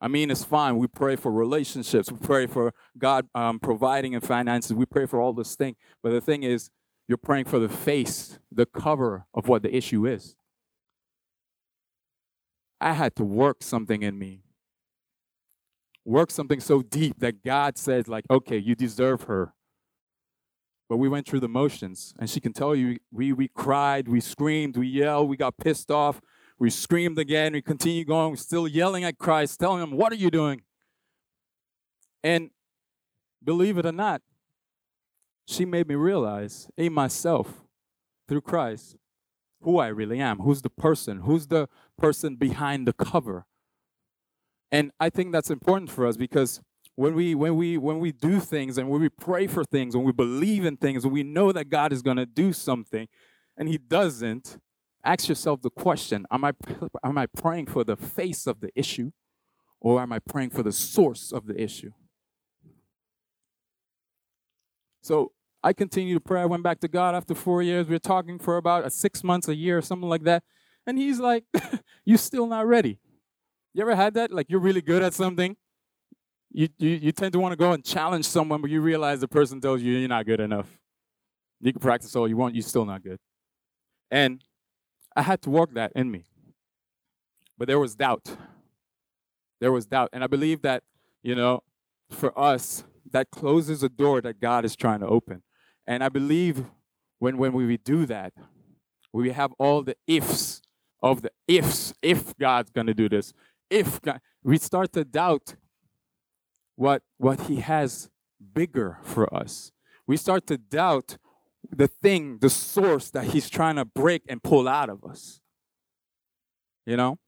I 0.00 0.08
mean, 0.08 0.30
it's 0.30 0.44
fine. 0.44 0.76
We 0.76 0.86
pray 0.86 1.16
for 1.16 1.32
relationships. 1.32 2.10
We 2.12 2.18
pray 2.18 2.46
for 2.46 2.72
God 2.96 3.26
um, 3.34 3.58
providing 3.58 4.14
and 4.14 4.22
finances. 4.22 4.72
We 4.72 4.86
pray 4.86 5.06
for 5.06 5.20
all 5.20 5.32
this 5.32 5.56
thing. 5.56 5.74
But 6.02 6.10
the 6.10 6.20
thing 6.20 6.44
is, 6.44 6.70
you're 7.08 7.18
praying 7.18 7.46
for 7.46 7.58
the 7.58 7.68
face, 7.68 8.38
the 8.52 8.66
cover 8.66 9.26
of 9.34 9.48
what 9.48 9.62
the 9.62 9.74
issue 9.74 10.06
is. 10.06 10.36
I 12.80 12.92
had 12.92 13.16
to 13.16 13.24
work 13.24 13.62
something 13.62 14.02
in 14.02 14.18
me. 14.18 14.42
Work 16.04 16.30
something 16.30 16.60
so 16.60 16.82
deep 16.82 17.18
that 17.18 17.42
God 17.42 17.76
says, 17.76 18.08
like, 18.08 18.24
okay, 18.30 18.56
you 18.56 18.74
deserve 18.74 19.22
her. 19.22 19.52
But 20.88 20.98
we 20.98 21.08
went 21.08 21.26
through 21.26 21.40
the 21.40 21.48
motions, 21.48 22.14
and 22.18 22.30
she 22.30 22.40
can 22.40 22.52
tell 22.52 22.74
you 22.74 22.98
we, 23.10 23.32
we 23.32 23.48
cried, 23.48 24.08
we 24.08 24.20
screamed, 24.20 24.76
we 24.76 24.86
yelled, 24.86 25.28
we 25.28 25.36
got 25.36 25.58
pissed 25.58 25.90
off, 25.90 26.20
we 26.58 26.70
screamed 26.70 27.18
again, 27.18 27.52
we 27.52 27.62
continued 27.62 28.08
going, 28.08 28.30
we're 28.30 28.36
still 28.36 28.66
yelling 28.66 29.04
at 29.04 29.18
Christ, 29.18 29.60
telling 29.60 29.82
him, 29.82 29.92
What 29.92 30.12
are 30.12 30.16
you 30.16 30.30
doing? 30.30 30.62
And 32.22 32.50
believe 33.42 33.78
it 33.78 33.86
or 33.86 33.92
not, 33.92 34.22
she 35.46 35.64
made 35.64 35.88
me 35.88 35.94
realize 35.94 36.68
in 36.76 36.92
myself, 36.92 37.64
through 38.26 38.42
Christ, 38.42 38.96
who 39.62 39.78
I 39.78 39.88
really 39.88 40.20
am, 40.20 40.38
who's 40.38 40.62
the 40.62 40.70
person, 40.70 41.20
who's 41.20 41.46
the 41.46 41.68
person 41.96 42.36
behind 42.36 42.86
the 42.86 42.92
cover. 42.92 43.46
And 44.70 44.92
I 45.00 45.08
think 45.08 45.32
that's 45.32 45.50
important 45.50 45.90
for 45.90 46.06
us 46.06 46.16
because 46.16 46.60
when 46.94 47.14
we 47.14 47.34
when 47.34 47.56
we 47.56 47.78
when 47.78 48.00
we 48.00 48.12
do 48.12 48.40
things 48.40 48.76
and 48.76 48.90
when 48.90 49.00
we 49.00 49.08
pray 49.08 49.46
for 49.46 49.64
things 49.64 49.96
when 49.96 50.04
we 50.04 50.12
believe 50.12 50.64
in 50.64 50.76
things 50.76 51.04
and 51.04 51.12
we 51.12 51.22
know 51.22 51.52
that 51.52 51.70
God 51.70 51.92
is 51.92 52.02
going 52.02 52.16
to 52.16 52.26
do 52.26 52.52
something 52.52 53.08
and 53.56 53.68
he 53.68 53.78
doesn't 53.78 54.58
ask 55.04 55.28
yourself 55.28 55.62
the 55.62 55.70
question 55.70 56.26
am 56.30 56.44
I 56.44 56.52
am 57.04 57.18
I 57.18 57.26
praying 57.26 57.66
for 57.66 57.84
the 57.84 57.96
face 57.96 58.46
of 58.46 58.60
the 58.60 58.70
issue 58.74 59.12
or 59.80 60.00
am 60.00 60.12
I 60.12 60.18
praying 60.18 60.50
for 60.50 60.62
the 60.62 60.72
source 60.72 61.32
of 61.32 61.46
the 61.46 61.60
issue? 61.60 61.92
So 65.00 65.32
I 65.62 65.72
continued 65.72 66.14
to 66.14 66.20
pray. 66.20 66.42
I 66.42 66.46
went 66.46 66.62
back 66.62 66.80
to 66.80 66.88
God 66.88 67.14
after 67.14 67.34
4 67.34 67.62
years. 67.62 67.86
We 67.86 67.94
were 67.94 68.00
talking 68.00 68.38
for 68.38 68.56
about 68.56 68.84
a 68.84 68.90
6 68.90 69.24
months 69.24 69.48
a 69.48 69.54
year 69.54 69.78
or 69.78 69.82
something 69.82 70.08
like 70.08 70.24
that. 70.24 70.42
And 70.86 70.98
he's 70.98 71.20
like 71.20 71.44
you're 72.04 72.18
still 72.18 72.46
not 72.46 72.66
ready. 72.66 72.98
You 73.74 73.82
ever 73.82 73.94
had 73.94 74.14
that? 74.14 74.32
Like 74.32 74.46
you're 74.48 74.60
really 74.60 74.82
good 74.82 75.02
at 75.02 75.14
something. 75.14 75.56
You, 76.50 76.68
you, 76.78 76.88
you 76.88 77.12
tend 77.12 77.32
to 77.34 77.38
want 77.38 77.52
to 77.52 77.56
go 77.56 77.72
and 77.72 77.84
challenge 77.84 78.24
someone, 78.24 78.62
but 78.62 78.70
you 78.70 78.80
realize 78.80 79.20
the 79.20 79.28
person 79.28 79.60
tells 79.60 79.82
you 79.82 79.92
you're 79.92 80.08
not 80.08 80.24
good 80.24 80.40
enough. 80.40 80.66
You 81.60 81.72
can 81.72 81.80
practice 81.80 82.16
all 82.16 82.26
you 82.28 82.36
want, 82.36 82.54
you're 82.54 82.62
still 82.62 82.84
not 82.84 83.02
good. 83.02 83.18
And 84.10 84.42
I 85.18 85.22
had 85.22 85.42
to 85.42 85.50
work 85.50 85.74
that 85.74 85.90
in 85.96 86.12
me. 86.12 86.22
But 87.58 87.66
there 87.66 87.80
was 87.80 87.96
doubt. 87.96 88.36
There 89.60 89.72
was 89.72 89.84
doubt. 89.84 90.10
And 90.12 90.22
I 90.22 90.28
believe 90.28 90.62
that, 90.62 90.84
you 91.24 91.34
know, 91.34 91.64
for 92.08 92.38
us, 92.38 92.84
that 93.10 93.32
closes 93.32 93.82
a 93.82 93.88
door 93.88 94.20
that 94.20 94.40
God 94.40 94.64
is 94.64 94.76
trying 94.76 95.00
to 95.00 95.08
open. 95.08 95.42
And 95.88 96.04
I 96.04 96.08
believe 96.08 96.66
when, 97.18 97.36
when 97.36 97.52
we 97.52 97.76
do 97.78 98.06
that, 98.06 98.32
we 99.12 99.30
have 99.30 99.52
all 99.58 99.82
the 99.82 99.96
ifs 100.06 100.62
of 101.02 101.22
the 101.22 101.32
ifs, 101.48 101.92
if 102.00 102.36
God's 102.36 102.70
going 102.70 102.86
to 102.86 102.94
do 102.94 103.08
this, 103.08 103.32
if 103.70 104.00
God, 104.00 104.20
we 104.44 104.56
start 104.56 104.92
to 104.92 105.04
doubt 105.04 105.56
what, 106.76 107.02
what 107.16 107.40
He 107.42 107.56
has 107.56 108.08
bigger 108.54 108.98
for 109.02 109.32
us. 109.34 109.72
We 110.06 110.16
start 110.16 110.46
to 110.46 110.58
doubt 110.58 111.18
the 111.70 111.88
thing, 111.88 112.38
the 112.38 112.50
source 112.50 113.10
that 113.10 113.24
He's 113.24 113.48
trying 113.50 113.76
to 113.76 113.84
break 113.84 114.22
and 114.28 114.42
pull 114.42 114.68
out 114.68 114.88
of 114.88 115.04
us. 115.04 115.40
You 116.86 116.96
know? 116.96 117.18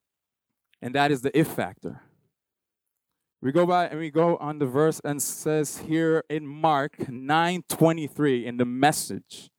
And 0.82 0.94
that 0.94 1.10
is 1.10 1.22
the 1.22 1.36
if 1.38 1.48
factor. 1.48 2.02
We 3.42 3.52
go 3.52 3.66
by 3.66 3.86
and 3.86 3.98
we 3.98 4.10
go 4.10 4.36
on 4.36 4.58
the 4.58 4.66
verse 4.66 5.00
and 5.02 5.22
says 5.22 5.78
here 5.78 6.24
in 6.28 6.46
Mark 6.46 6.96
9:23 6.98 8.44
in 8.44 8.58
the 8.58 8.66
message. 8.66 9.50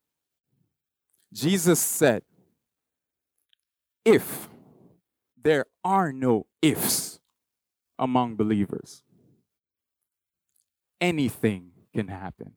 Jesus 1.33 1.79
said, 1.79 2.23
if 4.03 4.49
there 5.41 5.65
are 5.83 6.11
no 6.11 6.45
ifs 6.61 7.19
among 7.97 8.35
believers, 8.35 9.03
anything 10.99 11.71
can 11.93 12.07
happen. 12.07 12.53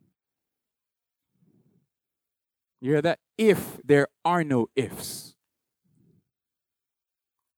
You 2.85 2.91
hear 2.91 3.01
that? 3.01 3.19
If 3.39 3.81
there 3.83 4.09
are 4.27 4.45
no 4.45 4.67
ifs. 4.77 5.35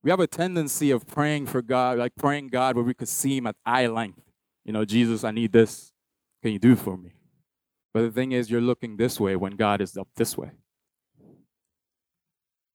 We 0.04 0.10
have 0.10 0.20
a 0.20 0.28
tendency 0.28 0.92
of 0.92 1.04
praying 1.04 1.46
for 1.46 1.62
God, 1.62 1.98
like 1.98 2.14
praying 2.14 2.50
God 2.50 2.76
where 2.76 2.84
we 2.84 2.94
could 2.94 3.08
see 3.08 3.38
Him 3.38 3.48
at 3.48 3.56
eye 3.66 3.88
length. 3.88 4.22
You 4.64 4.72
know, 4.72 4.84
Jesus, 4.84 5.24
I 5.24 5.32
need 5.32 5.50
this. 5.50 5.90
Can 6.44 6.52
you 6.52 6.60
do 6.60 6.74
it 6.74 6.78
for 6.78 6.96
me? 6.96 7.10
But 7.92 8.02
the 8.02 8.12
thing 8.12 8.30
is, 8.30 8.52
you're 8.52 8.60
looking 8.60 8.98
this 8.98 9.18
way 9.18 9.34
when 9.34 9.56
God 9.56 9.80
is 9.80 9.96
up 9.96 10.06
this 10.14 10.38
way. 10.38 10.52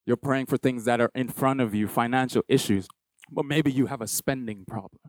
You're 0.06 0.18
praying 0.18 0.48
for 0.48 0.58
things 0.58 0.84
that 0.84 1.00
are 1.00 1.12
in 1.16 1.30
front 1.30 1.62
of 1.62 1.74
you, 1.74 1.88
financial 1.88 2.44
issues, 2.50 2.86
but 3.32 3.46
maybe 3.46 3.72
you 3.72 3.86
have 3.86 4.02
a 4.02 4.08
spending 4.08 4.66
problem. 4.66 5.00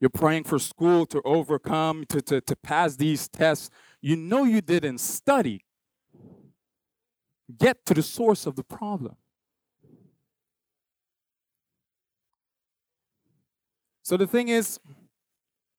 You're 0.00 0.10
praying 0.10 0.44
for 0.44 0.58
school 0.58 1.06
to 1.06 1.22
overcome, 1.24 2.06
to, 2.08 2.20
to, 2.22 2.40
to 2.40 2.56
pass 2.56 2.96
these 2.96 3.28
tests. 3.28 3.70
You 4.02 4.16
know 4.16 4.44
you 4.44 4.60
didn't 4.60 4.98
study. 4.98 5.64
Get 7.56 7.86
to 7.86 7.94
the 7.94 8.02
source 8.02 8.46
of 8.46 8.56
the 8.56 8.64
problem. 8.64 9.16
So 14.02 14.16
the 14.16 14.26
thing 14.26 14.48
is, 14.48 14.80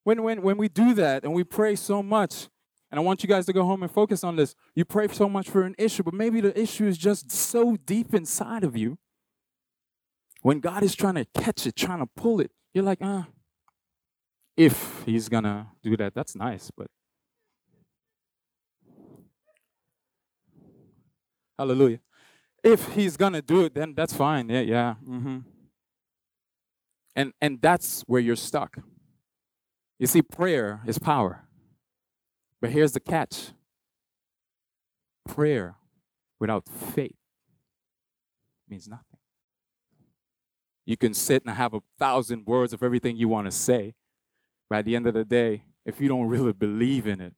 when, 0.04 0.24
when, 0.24 0.42
when 0.42 0.58
we 0.58 0.70
do 0.70 0.94
that 0.96 1.24
and 1.24 1.34
we 1.34 1.44
pray 1.44 1.76
so 1.76 2.02
much, 2.02 2.48
and 2.90 3.00
I 3.00 3.04
want 3.04 3.24
you 3.24 3.28
guys 3.28 3.48
to 3.48 3.54
go 3.54 3.64
home 3.64 3.82
and 3.82 3.92
focus 3.92 4.24
on 4.24 4.36
this. 4.36 4.54
You 4.76 4.86
pray 4.86 5.08
so 5.08 5.28
much 5.28 5.50
for 5.50 5.64
an 5.64 5.74
issue, 5.80 6.04
but 6.04 6.14
maybe 6.14 6.42
the 6.42 6.58
issue 6.60 6.86
is 6.86 6.96
just 6.96 7.32
so 7.32 7.76
deep 7.76 8.14
inside 8.14 8.64
of 8.64 8.78
you. 8.78 9.00
When 10.44 10.60
God 10.60 10.84
is 10.84 10.94
trying 10.94 11.16
to 11.16 11.26
catch 11.34 11.66
it, 11.66 11.76
trying 11.76 12.00
to 12.00 12.06
pull 12.16 12.40
it, 12.40 12.52
you're 12.72 12.84
like, 12.84 13.00
ah, 13.02 13.26
if 14.56 15.02
he's 15.08 15.28
gonna 15.28 15.70
do 15.82 15.98
that, 15.98 16.14
that's 16.14 16.36
nice, 16.36 16.70
but 16.78 16.86
hallelujah. 21.64 22.00
If 22.64 22.94
he's 22.94 23.16
gonna 23.18 23.42
do 23.42 23.64
it, 23.66 23.74
then 23.74 23.94
that's 23.96 24.14
fine. 24.14 24.50
Yeah, 24.50 24.62
yeah. 24.62 24.96
Mm-hmm. 25.08 25.40
And 27.16 27.34
and 27.42 27.62
that's 27.62 28.02
where 28.02 28.22
you're 28.22 28.36
stuck. 28.36 28.78
You 30.00 30.08
see, 30.08 30.22
prayer 30.22 30.82
is 30.86 31.00
power. 31.00 31.46
But 32.62 32.72
here's 32.72 32.92
the 32.92 33.00
catch 33.00 33.52
prayer 35.26 35.76
without 36.40 36.68
faith 36.68 37.16
means 38.70 38.88
nothing. 38.88 39.20
You 40.86 40.98
can 40.98 41.14
sit 41.14 41.44
and 41.46 41.56
have 41.56 41.74
a 41.74 41.82
thousand 41.98 42.46
words 42.46 42.74
of 42.74 42.84
everything 42.84 43.16
you 43.16 43.30
want 43.30 43.48
to 43.48 43.52
say, 43.52 43.94
by 44.70 44.82
the 44.82 44.98
end 44.98 45.08
of 45.08 45.14
the 45.14 45.24
day, 45.24 45.64
if 45.86 46.02
you 46.02 46.10
don't 46.10 46.28
really 46.28 46.52
believe 46.52 47.08
in 47.08 47.22
it, 47.22 47.34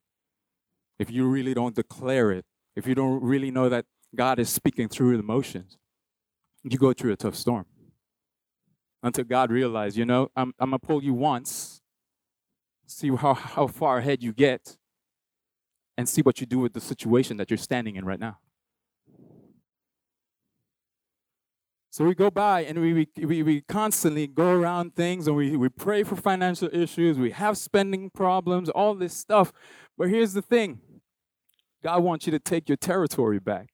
if 0.97 1.11
you 1.11 1.27
really 1.27 1.53
don't 1.53 1.75
declare 1.75 2.31
it, 2.31 2.45
if 2.75 2.87
you 2.87 2.95
don't 2.95 3.21
really 3.21 3.51
know 3.51 3.69
that 3.69 3.85
God 4.15 4.39
is 4.39 4.49
speaking 4.49 4.87
through 4.87 5.17
the 5.17 5.23
motions, 5.23 5.77
you 6.63 6.77
go 6.77 6.93
through 6.93 7.13
a 7.13 7.15
tough 7.15 7.35
storm. 7.35 7.65
Until 9.03 9.23
God 9.23 9.51
realizes, 9.51 9.97
you 9.97 10.05
know, 10.05 10.29
I'm, 10.35 10.53
I'm 10.59 10.71
going 10.71 10.79
to 10.79 10.87
pull 10.87 11.03
you 11.03 11.13
once, 11.13 11.81
see 12.87 13.09
how, 13.09 13.35
how 13.35 13.67
far 13.67 13.99
ahead 13.99 14.23
you 14.23 14.33
get, 14.33 14.77
and 15.97 16.09
see 16.09 16.21
what 16.21 16.39
you 16.39 16.47
do 16.47 16.59
with 16.59 16.73
the 16.73 16.81
situation 16.81 17.37
that 17.37 17.51
you're 17.51 17.57
standing 17.57 17.95
in 17.95 18.05
right 18.05 18.19
now. 18.19 18.39
So 21.91 22.03
we 22.03 22.13
go 22.13 22.29
by 22.29 22.65
and 22.65 22.81
we, 22.81 23.07
we, 23.23 23.41
we 23.41 23.61
constantly 23.61 24.27
go 24.27 24.51
around 24.51 24.95
things 24.95 25.27
and 25.27 25.35
we, 25.37 25.55
we 25.55 25.69
pray 25.69 26.03
for 26.03 26.17
financial 26.17 26.67
issues, 26.73 27.17
we 27.17 27.31
have 27.31 27.57
spending 27.57 28.09
problems, 28.09 28.67
all 28.67 28.95
this 28.95 29.13
stuff. 29.13 29.53
But 29.97 30.09
here's 30.09 30.33
the 30.33 30.41
thing 30.41 30.81
God 31.81 32.03
wants 32.03 32.25
you 32.25 32.31
to 32.31 32.39
take 32.39 32.67
your 32.67 32.75
territory 32.75 33.39
back. 33.39 33.69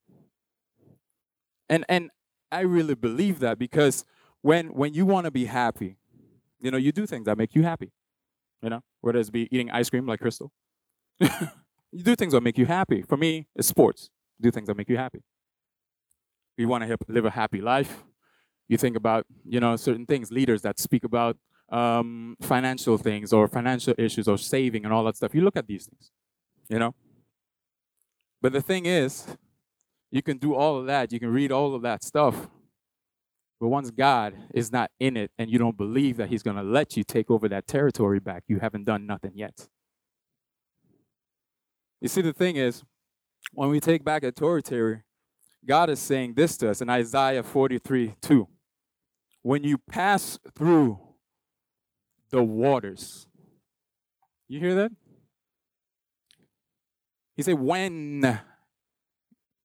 And, 1.72 1.86
and 1.90 2.12
I 2.52 2.60
really 2.60 2.94
believe 2.94 3.40
that 3.40 3.58
because 3.58 4.06
when, 4.42 4.68
when 4.68 4.94
you 4.94 5.08
want 5.08 5.26
to 5.26 5.32
be 5.32 5.46
happy, 5.46 5.98
you 6.60 6.70
know, 6.70 6.78
you 6.78 6.92
do 6.92 7.08
things 7.08 7.26
that 7.26 7.38
make 7.38 7.56
you 7.56 7.64
happy. 7.64 7.92
You 8.62 8.70
know, 8.70 8.82
whether 9.00 9.18
it's 9.18 9.32
be 9.32 9.48
eating 9.52 9.72
ice 9.72 9.90
cream 9.90 10.06
like 10.06 10.20
Crystal. 10.20 10.52
you 11.20 12.04
do 12.04 12.16
things 12.16 12.34
that 12.34 12.42
make 12.42 12.60
you 12.60 12.68
happy. 12.68 13.02
For 13.02 13.18
me, 13.18 13.48
it's 13.56 13.68
sports. 13.68 14.12
Do 14.40 14.52
things 14.52 14.68
that 14.68 14.78
make 14.78 14.90
you 14.90 14.98
happy. 14.98 15.24
You 16.58 16.68
want 16.68 16.84
to 16.84 16.96
live 17.08 17.26
a 17.26 17.32
happy 17.32 17.60
life, 17.60 18.04
you 18.72 18.78
think 18.78 18.96
about 18.96 19.26
you 19.46 19.60
know 19.60 19.76
certain 19.76 20.06
things 20.06 20.32
leaders 20.32 20.62
that 20.62 20.80
speak 20.80 21.04
about 21.04 21.38
um, 21.70 22.38
financial 22.42 22.98
things 22.98 23.34
or 23.34 23.48
financial 23.50 23.94
issues 23.98 24.28
or 24.30 24.38
saving 24.38 24.86
and 24.86 24.94
all 24.94 25.04
that 25.04 25.18
stuff 25.18 25.36
you 25.36 25.42
look 25.42 25.58
at 25.58 25.68
these 25.68 25.86
things 25.86 26.12
you 26.70 26.80
know 26.80 26.96
but 28.42 28.54
the 28.54 28.62
thing 28.62 28.86
is 28.86 29.28
you 30.12 30.22
can 30.22 30.38
do 30.38 30.54
all 30.54 30.78
of 30.78 30.86
that 30.86 31.12
you 31.12 31.20
can 31.20 31.30
read 31.30 31.52
all 31.52 31.74
of 31.74 31.82
that 31.82 32.04
stuff 32.04 32.48
but 33.60 33.68
once 33.68 33.92
god 33.92 34.34
is 34.54 34.72
not 34.72 34.92
in 35.00 35.18
it 35.18 35.32
and 35.38 35.50
you 35.50 35.58
don't 35.58 35.78
believe 35.78 36.18
that 36.18 36.30
he's 36.30 36.44
going 36.44 36.56
to 36.56 36.64
let 36.64 36.96
you 36.98 37.04
take 37.04 37.30
over 37.32 37.48
that 37.48 37.68
territory 37.68 38.20
back 38.20 38.44
you 38.48 38.60
haven't 38.60 38.86
done 38.86 39.06
nothing 39.06 39.32
yet 39.36 39.68
you 42.00 42.08
see 42.08 42.22
the 42.22 42.34
thing 42.34 42.56
is 42.56 42.84
when 43.54 43.70
we 43.70 43.80
take 43.80 44.04
back 44.04 44.24
a 44.24 44.32
territory 44.32 45.02
god 45.66 45.90
is 45.90 46.00
saying 46.00 46.34
this 46.34 46.58
to 46.58 46.70
us 46.70 46.82
in 46.82 46.90
isaiah 46.90 47.44
43 47.44 48.16
2 48.22 48.48
when 49.42 49.64
you 49.64 49.78
pass 49.78 50.38
through 50.56 51.00
the 52.32 52.44
waters. 52.44 53.28
You 54.48 54.60
hear 54.60 54.76
that? 54.76 54.92
He 57.36 57.44
said, 57.44 57.60
when 57.60 58.40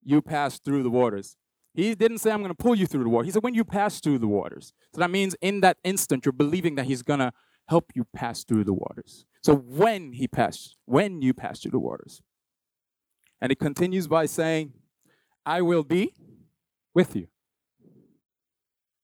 you 0.06 0.22
pass 0.22 0.58
through 0.58 0.84
the 0.84 0.90
waters. 0.90 1.36
He 1.75 1.94
didn't 1.94 2.18
say, 2.18 2.30
I'm 2.30 2.38
going 2.38 2.48
to 2.48 2.54
pull 2.54 2.75
you 2.75 2.86
through 2.86 3.02
the 3.02 3.10
water. 3.10 3.26
He 3.26 3.32
said, 3.32 3.42
when 3.42 3.54
you 3.54 3.64
pass 3.64 4.00
through 4.00 4.18
the 4.18 4.28
waters. 4.28 4.72
So 4.94 5.00
that 5.00 5.10
means 5.10 5.36
in 5.42 5.60
that 5.60 5.76
instant, 5.84 6.25
you're 6.25 6.32
believing 6.32 6.76
that 6.76 6.86
He's 6.86 7.02
going 7.02 7.18
to 7.18 7.32
help 7.68 7.92
you 7.94 8.06
pass 8.14 8.44
through 8.44 8.64
the 8.64 8.72
waters. 8.72 9.26
So 9.42 9.54
when 9.54 10.12
He 10.12 10.26
passed, 10.28 10.76
when 10.86 11.20
you 11.20 11.34
pass 11.34 11.60
through 11.60 11.72
the 11.72 11.78
waters. 11.78 12.22
And 13.40 13.52
it 13.52 13.58
continues 13.58 14.06
by 14.06 14.25
saying, 14.25 14.72
I 15.44 15.60
will 15.60 15.82
be 15.82 16.14
with 16.94 17.14
you. 17.14 17.26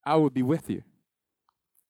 I 0.05 0.17
will 0.17 0.31
be 0.31 0.43
with 0.43 0.71
you. 0.71 0.83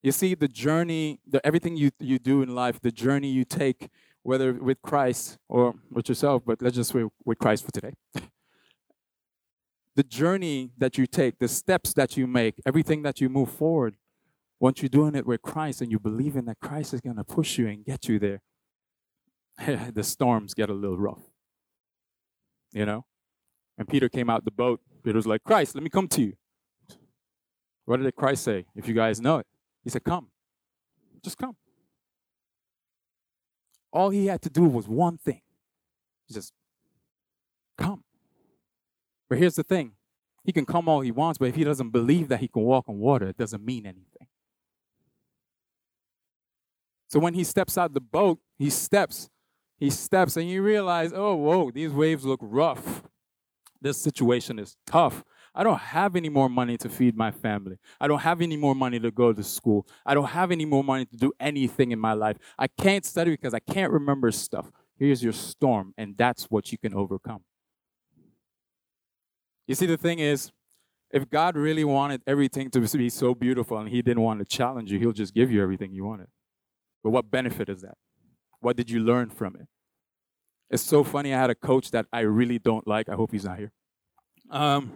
You 0.03 0.11
see, 0.11 0.35
the 0.35 0.49
journey, 0.49 1.21
the, 1.29 1.45
everything 1.47 1.77
you, 1.77 1.91
you 2.01 2.19
do 2.19 2.43
in 2.43 2.55
life, 2.55 2.81
the 2.81 2.91
journey 2.91 3.29
you 3.29 3.45
take, 3.45 3.89
whether 4.25 4.53
with 4.53 4.83
Christ 4.83 5.39
or 5.49 5.75
with 5.93 6.09
yourself, 6.09 6.43
but 6.45 6.61
let's 6.61 6.75
just 6.75 6.93
with, 6.93 7.09
with 7.25 7.39
Christ 7.39 7.65
for 7.65 7.71
today. 7.71 7.93
the 9.95 10.03
journey 10.03 10.71
that 10.79 10.97
you 10.97 11.07
take, 11.07 11.39
the 11.39 11.49
steps 11.49 11.93
that 11.95 12.17
you 12.17 12.27
make, 12.27 12.55
everything 12.67 13.03
that 13.03 13.21
you 13.21 13.29
move 13.29 13.51
forward, 13.51 13.97
once 14.59 14.81
you're 14.81 14.89
doing 14.89 15.15
it 15.15 15.27
with 15.27 15.43
Christ 15.43 15.81
and 15.81 15.91
you 15.91 15.99
believe 15.99 16.37
in 16.37 16.45
that 16.47 16.61
Christ 16.61 16.95
is 16.95 17.01
going 17.01 17.17
to 17.17 17.25
push 17.25 17.59
you 17.59 17.67
and 17.67 17.85
get 17.85 18.09
you 18.09 18.19
there, 18.19 18.43
the 19.93 20.05
storms 20.05 20.55
get 20.55 20.71
a 20.71 20.75
little 20.75 20.99
rough. 20.99 21.23
You 22.73 22.87
know? 22.87 23.05
And 23.77 23.89
Peter 23.89 24.09
came 24.09 24.31
out 24.31 24.45
the 24.45 24.51
boat, 24.51 24.81
Peter 25.03 25.17
was 25.17 25.27
like, 25.27 25.43
Christ, 25.45 25.75
let 25.75 25.83
me 25.83 25.91
come 25.91 26.09
to 26.09 26.23
you. 26.23 26.35
What 27.85 28.01
did 28.01 28.15
Christ 28.15 28.45
say? 28.45 28.67
If 28.77 28.87
you 28.87 28.95
guys 28.95 29.21
know 29.21 29.39
it, 29.39 29.47
he 29.83 29.91
said, 29.91 30.05
Come. 30.05 30.29
Just 31.23 31.39
come. 31.39 31.57
All 33.93 34.11
he 34.11 34.27
had 34.27 34.43
to 34.43 34.51
do 34.51 34.65
was 34.65 34.89
one 34.89 35.19
thing. 35.19 35.43
Just 36.31 36.53
come. 37.77 38.03
But 39.33 39.39
here's 39.39 39.55
the 39.55 39.63
thing 39.63 39.93
he 40.45 40.53
can 40.53 40.67
come 40.67 40.91
all 40.91 41.01
he 41.01 41.11
wants, 41.11 41.39
but 41.39 41.49
if 41.49 41.55
he 41.55 41.65
doesn't 41.65 41.89
believe 41.89 42.29
that 42.29 42.41
he 42.41 42.49
can 42.49 42.65
walk 42.65 42.87
on 42.87 42.99
water, 42.99 43.29
it 43.29 43.39
doesn't 43.39 43.65
mean 43.65 43.87
anything. 43.87 44.27
So 47.09 47.19
when 47.19 47.33
he 47.33 47.43
steps 47.43 47.79
out 47.79 47.95
the 47.95 48.01
boat, 48.03 48.41
he 48.59 48.69
steps, 48.69 49.31
he 49.79 49.89
steps, 49.89 50.37
and 50.37 50.51
you 50.51 50.63
realize, 50.63 51.15
oh, 51.15 51.35
whoa, 51.35 51.71
these 51.71 51.93
waves 51.93 52.27
look 52.27 52.41
rough. 52.43 53.05
This 53.81 53.97
situation 53.97 54.59
is 54.59 54.77
tough. 54.87 55.25
I 55.55 55.65
don't 55.65 55.81
have 55.81 56.15
any 56.15 56.29
more 56.29 56.51
money 56.51 56.77
to 56.77 56.91
feed 56.91 57.17
my 57.17 57.31
family. 57.31 57.79
I 57.99 58.09
don't 58.09 58.21
have 58.21 58.43
any 58.43 58.59
more 58.59 58.75
money 58.75 59.01
to 59.01 59.11
go 59.11 59.33
to 59.33 59.43
school. 59.43 59.87
I 60.05 60.13
don't 60.13 60.29
have 60.29 60.51
any 60.51 60.67
more 60.67 60.85
money 60.85 61.07
to 61.07 61.17
do 61.17 61.33
anything 61.41 61.91
in 61.91 61.99
my 61.99 62.13
life. 62.13 62.37
I 62.59 62.67
can't 62.67 63.07
study 63.07 63.31
because 63.31 63.55
I 63.55 63.61
can't 63.61 63.95
remember 63.95 64.31
stuff. 64.31 64.71
Here's 64.99 65.25
your 65.25 65.33
storm, 65.33 65.95
and 65.97 66.19
that's 66.19 66.51
what 66.51 66.71
you 66.71 66.77
can 66.77 66.93
overcome. 66.93 67.45
You 69.73 69.77
see, 69.77 69.87
the 69.87 69.97
thing 69.97 70.19
is, 70.19 70.53
if 71.11 71.31
God 71.31 71.57
really 71.57 71.83
wanted 71.83 72.21
everything 72.27 72.69
to 72.73 72.81
be 72.81 73.09
so 73.09 73.35
beautiful 73.35 73.79
and 73.79 73.89
He 73.89 74.03
didn't 74.03 74.23
want 74.23 74.41
to 74.41 74.45
challenge 74.45 74.93
you, 74.93 74.99
He'll 74.99 75.13
just 75.13 75.33
give 75.33 75.51
you 75.51 75.63
everything 75.63 75.95
you 75.95 76.05
wanted. 76.05 76.27
But 77.03 77.09
what 77.09 77.31
benefit 77.31 77.71
is 77.71 77.81
that? 77.81 77.97
What 78.61 78.77
did 78.77 78.91
you 78.91 79.01
learn 79.01 79.31
from 79.31 79.57
it? 79.57 79.69
It's 80.69 80.83
so 80.83 81.03
funny. 81.03 81.33
I 81.33 81.41
had 81.41 81.49
a 81.49 81.55
coach 81.55 81.91
that 81.93 82.05
I 82.13 82.21
really 82.21 82.59
don't 82.59 82.87
like. 82.87 83.09
I 83.09 83.15
hope 83.15 83.33
he's 83.33 83.47
not 83.47 83.57
here. 83.57 83.73
Um, 84.51 84.93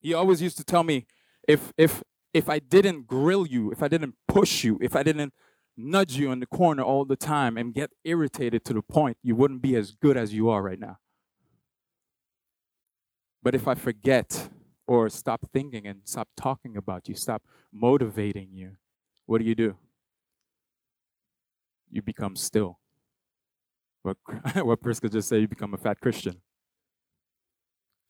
he 0.00 0.14
always 0.14 0.40
used 0.40 0.58
to 0.58 0.64
tell 0.64 0.84
me, 0.84 1.06
if 1.48 1.72
if 1.76 2.04
if 2.32 2.48
I 2.48 2.60
didn't 2.60 3.08
grill 3.08 3.44
you, 3.44 3.72
if 3.72 3.82
I 3.82 3.88
didn't 3.88 4.14
push 4.28 4.62
you, 4.62 4.78
if 4.80 4.94
I 4.94 5.02
didn't 5.02 5.34
nudge 5.76 6.16
you 6.16 6.30
in 6.30 6.38
the 6.38 6.46
corner 6.46 6.84
all 6.84 7.04
the 7.04 7.16
time 7.16 7.56
and 7.56 7.74
get 7.74 7.90
irritated 8.04 8.64
to 8.66 8.74
the 8.74 8.82
point 8.82 9.16
you 9.24 9.34
wouldn't 9.34 9.60
be 9.60 9.74
as 9.74 9.90
good 9.90 10.16
as 10.16 10.32
you 10.32 10.50
are 10.50 10.62
right 10.62 10.78
now. 10.78 10.98
But 13.44 13.54
if 13.54 13.68
I 13.68 13.74
forget 13.74 14.48
or 14.86 15.10
stop 15.10 15.46
thinking 15.52 15.86
and 15.86 16.00
stop 16.04 16.28
talking 16.34 16.78
about 16.78 17.08
you, 17.10 17.14
stop 17.14 17.42
motivating 17.70 18.48
you, 18.52 18.72
what 19.26 19.38
do 19.38 19.44
you 19.44 19.54
do? 19.54 19.76
You 21.90 22.00
become 22.00 22.36
still. 22.36 22.78
What, 24.02 24.16
what 24.56 24.82
Priska 24.82 25.12
just 25.12 25.28
said, 25.28 25.42
you 25.42 25.48
become 25.48 25.74
a 25.74 25.76
fat 25.76 26.00
Christian. 26.00 26.40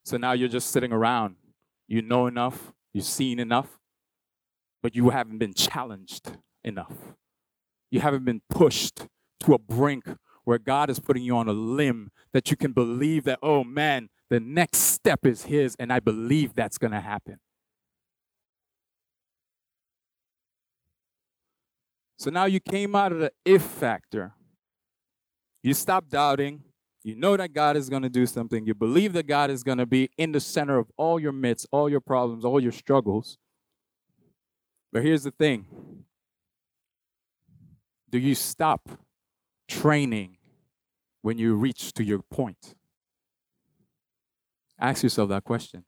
So 0.04 0.16
now 0.18 0.32
you're 0.32 0.48
just 0.48 0.70
sitting 0.70 0.92
around. 0.92 1.34
You 1.88 2.00
know 2.00 2.28
enough, 2.28 2.72
you've 2.92 3.04
seen 3.04 3.40
enough, 3.40 3.80
but 4.82 4.94
you 4.94 5.10
haven't 5.10 5.38
been 5.38 5.52
challenged 5.52 6.38
enough. 6.62 6.92
You 7.90 8.00
haven't 8.00 8.24
been 8.24 8.42
pushed 8.48 9.08
to 9.40 9.54
a 9.54 9.58
brink 9.58 10.04
where 10.44 10.58
God 10.58 10.90
is 10.90 11.00
putting 11.00 11.24
you 11.24 11.36
on 11.36 11.48
a 11.48 11.52
limb 11.52 12.10
that 12.32 12.50
you 12.52 12.56
can 12.56 12.72
believe 12.72 13.24
that, 13.24 13.40
oh 13.42 13.64
man, 13.64 14.10
the 14.34 14.40
next 14.40 14.78
step 14.78 15.24
is 15.24 15.44
His, 15.44 15.76
and 15.78 15.92
I 15.92 16.00
believe 16.00 16.56
that's 16.56 16.76
going 16.76 16.90
to 16.90 17.00
happen. 17.00 17.38
So 22.18 22.30
now 22.30 22.46
you 22.46 22.58
came 22.58 22.96
out 22.96 23.12
of 23.12 23.20
the 23.20 23.30
if 23.44 23.62
factor. 23.62 24.32
You 25.62 25.72
stop 25.72 26.08
doubting. 26.08 26.64
You 27.04 27.14
know 27.14 27.36
that 27.36 27.52
God 27.52 27.76
is 27.76 27.88
going 27.88 28.02
to 28.02 28.08
do 28.08 28.26
something. 28.26 28.66
You 28.66 28.74
believe 28.74 29.12
that 29.12 29.28
God 29.28 29.50
is 29.50 29.62
going 29.62 29.78
to 29.78 29.86
be 29.86 30.10
in 30.18 30.32
the 30.32 30.40
center 30.40 30.78
of 30.78 30.90
all 30.96 31.20
your 31.20 31.32
myths, 31.32 31.64
all 31.70 31.88
your 31.88 32.00
problems, 32.00 32.44
all 32.44 32.58
your 32.58 32.72
struggles. 32.72 33.38
But 34.92 35.04
here's 35.04 35.22
the 35.22 35.30
thing 35.30 35.66
Do 38.10 38.18
you 38.18 38.34
stop 38.34 38.88
training 39.68 40.38
when 41.22 41.38
you 41.38 41.54
reach 41.54 41.92
to 41.92 42.02
your 42.02 42.18
point? 42.18 42.74
Ask 44.78 45.02
yourself 45.02 45.28
that 45.30 45.44
question. 45.44 45.84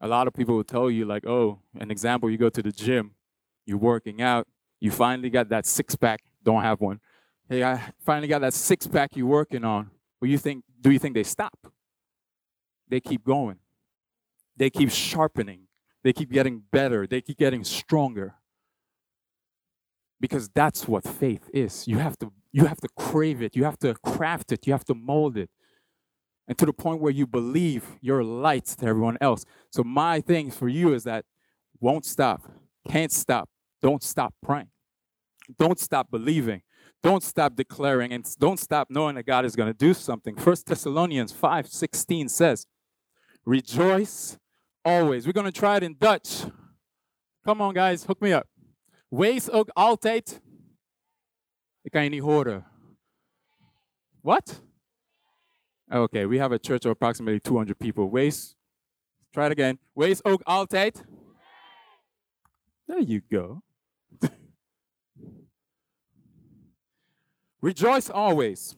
A 0.00 0.08
lot 0.08 0.26
of 0.26 0.34
people 0.34 0.56
will 0.56 0.64
tell 0.64 0.90
you, 0.90 1.04
like, 1.04 1.26
oh, 1.26 1.60
an 1.78 1.90
example, 1.90 2.30
you 2.30 2.38
go 2.38 2.48
to 2.50 2.62
the 2.62 2.72
gym, 2.72 3.12
you're 3.64 3.78
working 3.78 4.20
out, 4.20 4.46
you 4.80 4.90
finally 4.90 5.30
got 5.30 5.48
that 5.48 5.66
six 5.66 5.96
pack, 5.96 6.20
don't 6.42 6.62
have 6.62 6.80
one. 6.80 7.00
Hey, 7.48 7.64
I 7.64 7.92
finally 8.04 8.28
got 8.28 8.40
that 8.40 8.54
six 8.54 8.86
pack 8.86 9.16
you're 9.16 9.26
working 9.26 9.64
on. 9.64 9.90
Well, 10.20 10.30
you 10.30 10.38
think, 10.38 10.64
do 10.80 10.90
you 10.90 10.98
think 10.98 11.14
they 11.14 11.22
stop? 11.22 11.72
They 12.88 13.00
keep 13.00 13.24
going. 13.24 13.58
They 14.56 14.70
keep 14.70 14.90
sharpening. 14.90 15.62
They 16.02 16.12
keep 16.12 16.30
getting 16.30 16.62
better. 16.70 17.06
They 17.06 17.20
keep 17.20 17.38
getting 17.38 17.64
stronger. 17.64 18.34
Because 20.20 20.48
that's 20.48 20.86
what 20.86 21.04
faith 21.04 21.50
is. 21.52 21.88
You 21.88 21.98
have 21.98 22.18
to 22.18 22.32
you 22.52 22.66
have 22.66 22.80
to 22.80 22.88
crave 22.96 23.42
it. 23.42 23.56
You 23.56 23.64
have 23.64 23.78
to 23.80 23.94
craft 23.94 24.52
it. 24.52 24.66
You 24.66 24.72
have 24.72 24.84
to 24.84 24.94
mold 24.94 25.36
it 25.36 25.50
and 26.46 26.58
to 26.58 26.66
the 26.66 26.72
point 26.72 27.00
where 27.00 27.12
you 27.12 27.26
believe 27.26 27.84
you're 28.00 28.24
light 28.24 28.66
to 28.66 28.86
everyone 28.86 29.16
else. 29.20 29.44
So 29.70 29.82
my 29.82 30.20
thing 30.20 30.50
for 30.50 30.68
you 30.68 30.92
is 30.92 31.04
that 31.04 31.24
won't 31.80 32.04
stop, 32.04 32.42
can't 32.88 33.12
stop, 33.12 33.48
don't 33.80 34.02
stop 34.02 34.34
praying, 34.42 34.68
don't 35.58 35.78
stop 35.78 36.10
believing, 36.10 36.62
don't 37.02 37.22
stop 37.22 37.56
declaring, 37.56 38.12
and 38.12 38.26
don't 38.38 38.58
stop 38.58 38.88
knowing 38.90 39.14
that 39.16 39.24
God 39.24 39.44
is 39.44 39.56
going 39.56 39.72
to 39.72 39.78
do 39.78 39.94
something. 39.94 40.36
First 40.36 40.66
Thessalonians 40.66 41.32
5 41.32 41.66
16 41.66 42.28
says, 42.28 42.66
Rejoice 43.44 44.38
always. 44.84 45.26
We're 45.26 45.32
going 45.32 45.50
to 45.50 45.52
try 45.52 45.76
it 45.76 45.82
in 45.82 45.96
Dutch. 45.98 46.44
Come 47.44 47.60
on, 47.60 47.74
guys, 47.74 48.04
hook 48.04 48.22
me 48.22 48.32
up. 48.32 48.46
Wees 49.10 49.50
ook 49.50 49.68
altijd. 49.68 50.40
Ik 51.82 51.90
kan 51.90 52.04
je 52.04 52.10
niet 52.10 52.22
horen. 52.22 52.66
What? 54.20 54.62
Okay, 55.92 56.26
we 56.26 56.38
have 56.38 56.52
a 56.52 56.58
church 56.58 56.84
of 56.84 56.92
approximately 56.92 57.40
200 57.40 57.78
people. 57.78 58.08
Wees, 58.08 58.56
try 59.32 59.46
it 59.46 59.52
again. 59.52 59.78
Wees 59.94 60.22
ook 60.24 60.42
altijd. 60.46 61.04
There 62.86 63.00
you 63.00 63.20
go. 63.30 63.62
Rejoice 67.60 68.10
always. 68.10 68.76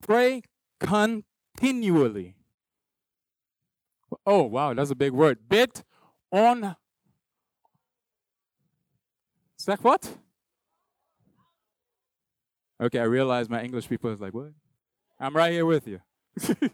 Pray 0.00 0.42
continually. 0.80 2.36
Oh, 4.26 4.42
wow, 4.42 4.74
that's 4.74 4.90
a 4.90 4.94
big 4.94 5.12
word. 5.12 5.38
Bid 5.48 5.82
on. 6.32 6.76
Zeg 9.60 9.80
what? 9.80 10.16
Okay, 12.80 13.00
I 13.00 13.04
realize 13.04 13.48
my 13.50 13.62
English 13.62 13.88
people 13.88 14.10
is 14.12 14.20
like, 14.20 14.32
what? 14.32 14.52
I'm 15.18 15.36
right 15.36 15.52
here 15.52 15.66
with 15.66 15.88
you. 15.88 16.00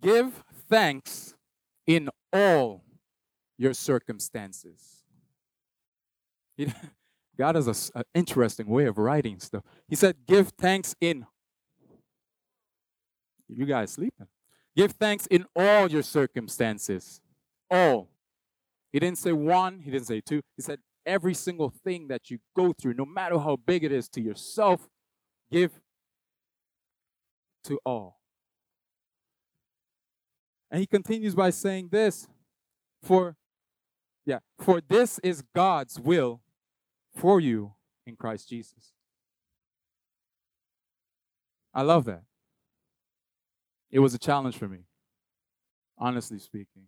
Give 0.00 0.44
thanks 0.68 1.34
in 1.86 2.08
all 2.32 2.82
your 3.58 3.74
circumstances. 3.74 5.02
God 7.38 7.54
has 7.54 7.90
an 7.94 8.02
interesting 8.14 8.66
way 8.66 8.86
of 8.86 8.98
writing 8.98 9.38
stuff. 9.38 9.62
He 9.88 9.96
said, 9.96 10.16
Give 10.26 10.48
thanks 10.58 10.94
in. 11.00 11.26
You 13.48 13.66
guys 13.66 13.92
sleeping? 13.92 14.26
Give 14.76 14.92
thanks 14.92 15.26
in 15.26 15.44
all 15.56 15.90
your 15.90 16.02
circumstances. 16.02 17.20
All. 17.70 18.08
He 18.92 18.98
didn't 19.00 19.18
say 19.18 19.32
one, 19.32 19.80
he 19.80 19.90
didn't 19.90 20.06
say 20.06 20.20
two. 20.20 20.40
He 20.56 20.62
said 20.62 20.78
every 21.06 21.34
single 21.34 21.70
thing 21.70 22.08
that 22.08 22.30
you 22.30 22.38
go 22.56 22.72
through, 22.72 22.94
no 22.94 23.04
matter 23.04 23.38
how 23.38 23.56
big 23.56 23.84
it 23.84 23.92
is 23.92 24.08
to 24.10 24.20
yourself, 24.20 24.88
give 25.50 25.80
to 27.64 27.78
all. 27.84 28.20
And 30.70 30.80
he 30.80 30.86
continues 30.86 31.34
by 31.34 31.50
saying 31.50 31.88
this 31.90 32.28
for 33.02 33.36
yeah, 34.26 34.38
for 34.58 34.80
this 34.80 35.18
is 35.20 35.42
God's 35.54 35.98
will 35.98 36.42
for 37.16 37.40
you 37.40 37.72
in 38.06 38.16
Christ 38.16 38.48
Jesus. 38.48 38.92
I 41.74 41.82
love 41.82 42.04
that. 42.04 42.22
It 43.90 43.98
was 43.98 44.14
a 44.14 44.18
challenge 44.18 44.56
for 44.56 44.68
me, 44.68 44.84
honestly 45.98 46.38
speaking. 46.38 46.84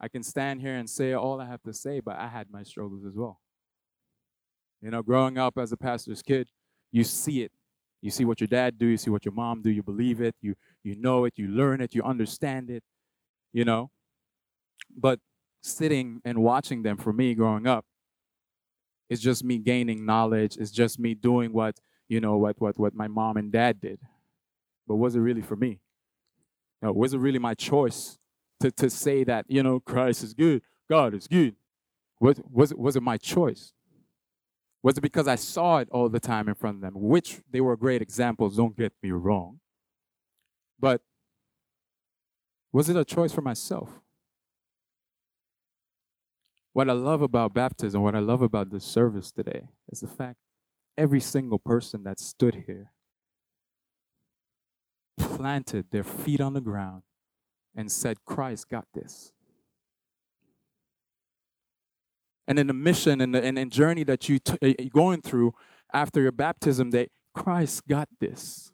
I 0.00 0.08
can 0.08 0.22
stand 0.22 0.60
here 0.60 0.74
and 0.74 0.88
say 0.88 1.12
all 1.12 1.40
I 1.40 1.46
have 1.46 1.62
to 1.62 1.72
say, 1.72 2.00
but 2.00 2.18
I 2.18 2.28
had 2.28 2.50
my 2.50 2.62
struggles 2.62 3.04
as 3.04 3.14
well. 3.16 3.40
You 4.82 4.90
know, 4.90 5.02
growing 5.02 5.38
up 5.38 5.56
as 5.56 5.72
a 5.72 5.76
pastor's 5.76 6.22
kid, 6.22 6.50
you 6.92 7.04
see 7.04 7.42
it. 7.42 7.52
You 8.04 8.10
see 8.10 8.26
what 8.26 8.38
your 8.38 8.48
dad 8.48 8.76
do, 8.76 8.84
you 8.84 8.98
see 8.98 9.08
what 9.08 9.24
your 9.24 9.32
mom 9.32 9.62
do, 9.62 9.70
you 9.70 9.82
believe 9.82 10.20
it, 10.20 10.34
you 10.42 10.56
you 10.82 10.94
know 10.94 11.24
it, 11.24 11.32
you 11.36 11.48
learn 11.48 11.80
it, 11.80 11.94
you 11.94 12.02
understand 12.02 12.68
it, 12.68 12.84
you 13.50 13.64
know. 13.64 13.90
But 14.94 15.20
sitting 15.62 16.20
and 16.22 16.42
watching 16.42 16.82
them 16.82 16.98
for 16.98 17.14
me 17.14 17.34
growing 17.34 17.66
up, 17.66 17.86
it's 19.08 19.22
just 19.22 19.42
me 19.42 19.56
gaining 19.56 20.04
knowledge, 20.04 20.58
it's 20.58 20.70
just 20.70 20.98
me 20.98 21.14
doing 21.14 21.54
what, 21.54 21.80
you 22.06 22.20
know, 22.20 22.36
what 22.36 22.60
what 22.60 22.78
what 22.78 22.94
my 22.94 23.08
mom 23.08 23.38
and 23.38 23.50
dad 23.50 23.80
did. 23.80 23.98
But 24.86 24.96
was 24.96 25.16
it 25.16 25.20
really 25.20 25.40
for 25.40 25.56
me? 25.56 25.80
No, 26.82 26.92
was 26.92 27.14
it 27.14 27.18
really 27.20 27.38
my 27.38 27.54
choice 27.54 28.18
to, 28.60 28.70
to 28.72 28.90
say 28.90 29.24
that, 29.24 29.46
you 29.48 29.62
know, 29.62 29.80
Christ 29.80 30.22
is 30.22 30.34
good, 30.34 30.60
God 30.90 31.14
is 31.14 31.26
good? 31.26 31.56
Was, 32.20 32.38
was, 32.52 32.70
it, 32.70 32.78
was 32.78 32.96
it 32.96 33.02
my 33.02 33.16
choice? 33.16 33.72
Was 34.84 34.98
it 34.98 35.00
because 35.00 35.26
I 35.26 35.36
saw 35.36 35.78
it 35.78 35.88
all 35.90 36.10
the 36.10 36.20
time 36.20 36.46
in 36.46 36.54
front 36.54 36.76
of 36.76 36.82
them, 36.82 36.92
which 36.94 37.40
they 37.50 37.62
were 37.62 37.74
great 37.74 38.02
examples, 38.02 38.58
don't 38.58 38.76
get 38.76 38.92
me 39.02 39.12
wrong. 39.12 39.60
But 40.78 41.00
was 42.70 42.90
it 42.90 42.96
a 42.96 43.04
choice 43.04 43.32
for 43.32 43.40
myself? 43.40 43.88
What 46.74 46.90
I 46.90 46.92
love 46.92 47.22
about 47.22 47.54
baptism, 47.54 48.02
what 48.02 48.14
I 48.14 48.18
love 48.18 48.42
about 48.42 48.70
this 48.70 48.84
service 48.84 49.32
today, 49.32 49.68
is 49.90 50.00
the 50.00 50.06
fact 50.06 50.36
every 50.98 51.20
single 51.20 51.58
person 51.58 52.02
that 52.04 52.20
stood 52.20 52.64
here 52.66 52.92
planted 55.16 55.86
their 55.92 56.04
feet 56.04 56.42
on 56.42 56.52
the 56.52 56.60
ground 56.60 57.04
and 57.74 57.90
said, 57.90 58.18
Christ 58.26 58.68
got 58.68 58.86
this. 58.92 59.32
And 62.46 62.58
in 62.58 62.66
the 62.66 62.74
mission 62.74 63.20
and 63.20 63.34
the 63.34 63.42
and, 63.42 63.58
and 63.58 63.72
journey 63.72 64.04
that 64.04 64.28
you 64.28 64.38
t- 64.38 64.58
you're 64.78 64.90
going 64.90 65.22
through 65.22 65.54
after 65.92 66.20
your 66.20 66.32
baptism, 66.32 66.90
that 66.90 67.08
Christ 67.34 67.86
got 67.86 68.08
this. 68.20 68.70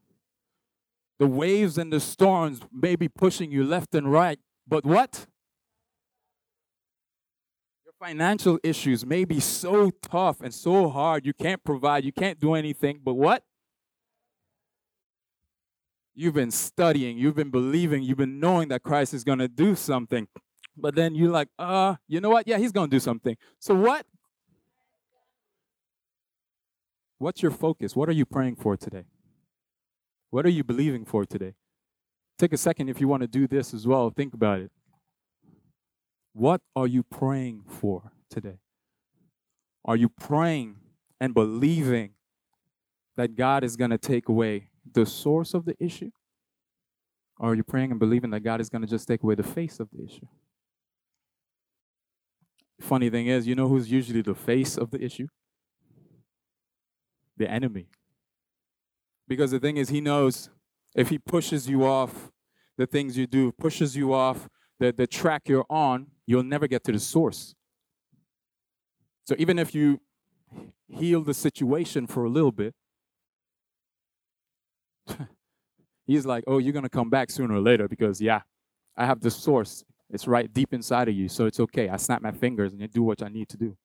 The 1.19 1.27
waves 1.27 1.77
and 1.77 1.93
the 1.93 2.01
storms 2.01 2.61
may 2.73 2.97
be 2.97 3.09
pushing 3.09 3.53
you 3.53 3.63
left 3.63 3.95
and 3.95 4.11
right, 4.11 4.39
but 4.67 4.87
what? 4.87 5.27
Your 7.85 7.93
financial 8.01 8.59
issues 8.63 9.05
may 9.05 9.27
be 9.27 9.39
so 9.39 9.91
tough 9.91 10.41
and 10.41 10.53
so 10.53 10.89
hard, 10.89 11.27
you 11.27 11.35
can't 11.35 11.63
provide, 11.63 12.05
you 12.05 12.13
can't 12.13 12.41
do 12.41 12.55
anything, 12.55 13.01
but 13.05 13.15
what? 13.15 13.45
You've 16.15 16.35
been 16.35 16.51
studying, 16.51 17.19
you've 17.19 17.37
been 17.37 17.51
believing, 17.51 18.03
you've 18.03 18.19
been 18.19 18.41
knowing 18.41 18.69
that 18.69 18.83
Christ 18.83 19.13
is 19.13 19.23
going 19.23 19.41
to 19.41 19.49
do 19.49 19.75
something. 19.75 20.27
But 20.77 20.95
then 20.95 21.15
you're 21.15 21.31
like, 21.31 21.49
uh, 21.59 21.97
you 22.09 22.21
know 22.21 22.31
what? 22.31 22.47
Yeah, 22.47 22.59
he's 22.59 22.73
going 22.73 22.89
to 22.91 22.97
do 22.97 23.01
something. 23.01 23.37
So 23.59 23.75
what? 23.75 24.07
What's 27.19 27.43
your 27.43 27.51
focus? 27.51 27.95
What 27.95 28.09
are 28.09 28.13
you 28.13 28.25
praying 28.25 28.57
for 28.57 28.77
today? 28.77 29.05
What 30.31 30.47
are 30.47 30.51
you 30.51 30.65
believing 30.65 31.05
for 31.05 31.27
today? 31.27 31.55
Take 32.39 32.53
a 32.53 32.57
second 32.57 32.89
if 32.89 33.01
you 33.01 33.09
want 33.09 33.21
to 33.23 33.27
do 33.27 33.47
this 33.47 33.75
as 33.75 33.87
well. 33.87 34.11
Think 34.11 34.33
about 34.33 34.61
it. 34.61 34.71
What 36.33 36.63
are 36.75 36.87
you 36.87 37.03
praying 37.03 37.65
for 37.67 38.13
today? 38.31 38.61
Are 39.85 39.97
you 39.97 40.09
praying 40.09 40.77
and 41.21 41.35
believing 41.35 42.13
that 43.17 43.35
God 43.37 43.65
is 43.65 43.77
going 43.77 43.91
to 43.91 43.99
take 43.99 44.29
away 44.29 44.69
the 44.91 45.05
source 45.05 45.53
of 45.53 45.65
the 45.65 45.77
issue? 45.79 46.11
Or 47.39 47.51
are 47.51 47.55
you 47.55 47.65
praying 47.65 47.91
and 47.91 48.01
believing 48.01 48.31
that 48.31 48.41
God 48.41 48.61
is 48.61 48.71
going 48.71 48.83
to 48.83 48.89
just 48.89 49.09
take 49.09 49.23
away 49.23 49.35
the 49.35 49.43
face 49.43 49.81
of 49.81 49.89
the 49.93 50.05
issue? 50.05 50.27
Funny 52.81 53.11
thing 53.11 53.27
is, 53.27 53.47
you 53.47 53.55
know 53.55 53.69
who's 53.69 53.93
usually 53.93 54.23
the 54.23 54.35
face 54.35 54.77
of 54.79 54.91
the 54.91 55.03
issue? 55.03 55.29
The 57.37 57.49
enemy. 57.49 57.89
Because 59.29 59.51
the 59.51 59.61
thing 59.61 59.77
is, 59.77 59.91
he 59.91 60.01
knows 60.01 60.49
if 60.97 61.11
he 61.11 61.19
pushes 61.19 61.69
you 61.69 61.85
off 61.85 62.31
the 62.77 62.87
things 62.87 63.17
you 63.17 63.27
do, 63.27 63.53
pushes 63.53 63.97
you 63.97 64.15
off 64.15 64.49
the, 64.79 64.93
the 64.93 65.07
track 65.07 65.43
you're 65.47 65.67
on, 65.69 66.07
you'll 66.27 66.43
never 66.43 66.67
get 66.67 66.83
to 66.85 66.93
the 66.93 66.99
source. 66.99 67.55
So 69.27 69.35
even 69.39 69.59
if 69.59 69.75
you 69.75 70.01
heal 70.89 71.23
the 71.23 71.35
situation 71.35 72.07
for 72.07 72.25
a 72.25 72.31
little 72.31 72.51
bit, 72.51 72.75
he's 76.07 76.25
like, 76.25 76.45
oh, 76.47 76.59
you're 76.59 76.73
going 76.73 76.85
to 76.85 76.89
come 76.89 77.11
back 77.11 77.31
sooner 77.31 77.55
or 77.55 77.61
later 77.61 77.87
because, 77.89 78.21
yeah, 78.21 78.41
I 78.97 79.05
have 79.07 79.21
the 79.21 79.31
source. 79.31 79.85
It's 80.13 80.27
right 80.27 80.53
deep 80.53 80.75
inside 80.75 81.09
of 81.09 81.15
you, 81.15 81.29
so 81.29 81.47
it's 81.47 81.61
okay. 81.61 81.89
I 81.89 81.97
snap 81.97 82.21
my 82.21 82.33
fingers 82.33 82.73
and 82.73 82.83
I 82.83 82.87
do 82.87 83.03
what 83.03 83.23
I 83.23 83.29
need 83.29 83.49
to 83.51 83.57
do. 83.57 83.77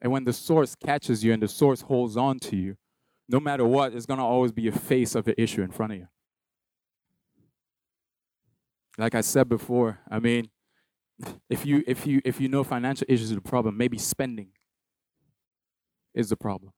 And 0.00 0.12
when 0.12 0.24
the 0.24 0.32
source 0.32 0.74
catches 0.74 1.24
you 1.24 1.32
and 1.32 1.42
the 1.42 1.48
source 1.48 1.82
holds 1.82 2.16
on 2.16 2.38
to 2.40 2.56
you, 2.56 2.76
no 3.28 3.40
matter 3.40 3.64
what, 3.64 3.94
it's 3.94 4.06
going 4.06 4.18
to 4.18 4.24
always 4.24 4.52
be 4.52 4.68
a 4.68 4.72
face 4.72 5.14
of 5.14 5.24
the 5.24 5.40
issue 5.40 5.62
in 5.62 5.70
front 5.70 5.92
of 5.92 5.98
you. 5.98 6.08
Like 8.98 9.14
I 9.14 9.20
said 9.20 9.48
before, 9.48 9.98
I 10.10 10.18
mean, 10.18 10.50
if 11.48 11.66
you 11.66 11.84
if 11.86 12.06
you 12.06 12.20
if 12.24 12.40
you 12.40 12.48
know 12.48 12.64
financial 12.64 13.06
issues 13.08 13.30
are 13.30 13.36
the 13.36 13.40
problem, 13.40 13.76
maybe 13.76 13.98
spending 13.98 14.48
is 16.14 16.28
the 16.28 16.36
problem. 16.36 16.72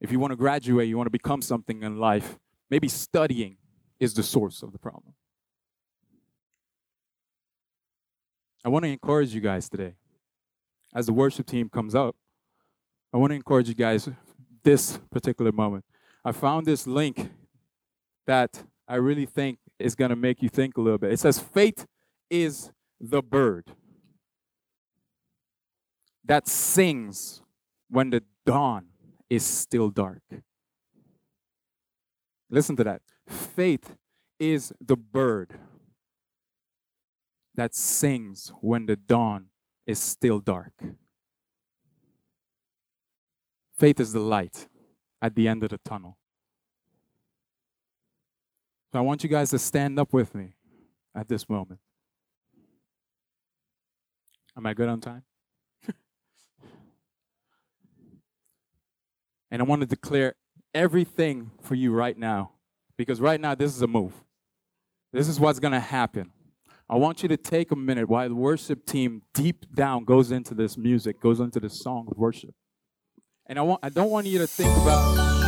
If 0.00 0.12
you 0.12 0.18
want 0.18 0.32
to 0.32 0.36
graduate, 0.36 0.88
you 0.88 0.96
want 0.96 1.06
to 1.06 1.10
become 1.12 1.42
something 1.42 1.82
in 1.82 1.98
life, 1.98 2.38
maybe 2.70 2.88
studying 2.88 3.56
is 3.98 4.14
the 4.14 4.22
source 4.22 4.62
of 4.62 4.72
the 4.72 4.78
problem. 4.78 5.14
I 8.64 8.68
want 8.70 8.84
to 8.84 8.88
encourage 8.88 9.34
you 9.34 9.40
guys 9.40 9.68
today. 9.68 9.94
As 10.94 11.06
the 11.06 11.12
worship 11.12 11.46
team 11.46 11.68
comes 11.68 11.94
up, 11.94 12.16
I 13.12 13.18
want 13.18 13.30
to 13.30 13.34
encourage 13.34 13.68
you 13.68 13.74
guys 13.74 14.08
this 14.62 14.98
particular 15.10 15.52
moment. 15.52 15.84
I 16.24 16.32
found 16.32 16.64
this 16.64 16.86
link 16.86 17.30
that 18.26 18.64
I 18.88 18.96
really 18.96 19.26
think 19.26 19.58
is 19.78 19.94
going 19.94 20.08
to 20.08 20.16
make 20.16 20.42
you 20.42 20.48
think 20.48 20.78
a 20.78 20.80
little 20.80 20.98
bit. 20.98 21.12
It 21.12 21.20
says, 21.20 21.38
Faith 21.38 21.86
is 22.30 22.70
the 22.98 23.22
bird 23.22 23.66
that 26.24 26.48
sings 26.48 27.42
when 27.90 28.10
the 28.10 28.22
dawn 28.46 28.86
is 29.28 29.44
still 29.44 29.90
dark. 29.90 30.22
Listen 32.48 32.76
to 32.76 32.84
that. 32.84 33.02
Faith 33.28 33.96
is 34.38 34.72
the 34.80 34.96
bird 34.96 35.58
that 37.54 37.74
sings 37.74 38.52
when 38.60 38.86
the 38.86 38.96
dawn 38.96 39.46
is 39.86 39.98
still 39.98 40.40
dark. 40.40 40.72
Faith 43.78 44.00
is 44.00 44.12
the 44.12 44.20
light 44.20 44.68
at 45.20 45.34
the 45.34 45.48
end 45.48 45.62
of 45.62 45.70
the 45.70 45.78
tunnel. 45.78 46.18
So 48.92 48.98
I 48.98 49.02
want 49.02 49.22
you 49.24 49.28
guys 49.28 49.50
to 49.50 49.58
stand 49.58 49.98
up 49.98 50.12
with 50.12 50.34
me 50.34 50.54
at 51.14 51.28
this 51.28 51.48
moment. 51.48 51.80
Am 54.56 54.66
I 54.66 54.74
good 54.74 54.88
on 54.88 55.00
time? 55.00 55.24
And 59.50 59.62
I 59.62 59.64
want 59.64 59.82
to 59.82 59.86
declare 59.86 60.34
everything 60.74 61.52
for 61.60 61.76
you 61.76 61.92
right 61.92 62.18
now. 62.18 62.52
Because 62.96 63.20
right 63.20 63.40
now, 63.40 63.54
this 63.54 63.74
is 63.74 63.82
a 63.82 63.86
move. 63.86 64.12
This 65.12 65.28
is 65.28 65.38
what's 65.38 65.60
going 65.60 65.72
to 65.72 65.80
happen. 65.80 66.32
I 66.88 66.96
want 66.96 67.22
you 67.22 67.28
to 67.30 67.36
take 67.36 67.70
a 67.70 67.76
minute 67.76 68.08
while 68.08 68.28
the 68.28 68.34
worship 68.34 68.84
team 68.84 69.22
deep 69.32 69.74
down 69.74 70.04
goes 70.04 70.30
into 70.30 70.54
this 70.54 70.76
music, 70.76 71.20
goes 71.20 71.40
into 71.40 71.58
this 71.58 71.80
song 71.80 72.06
of 72.10 72.18
worship. 72.18 72.54
And 73.46 73.58
I 73.58 73.62
want 73.62 73.80
I 73.82 73.88
don't 73.88 74.10
want 74.10 74.26
you 74.26 74.38
to 74.38 74.46
think 74.46 74.74
about 74.76 75.43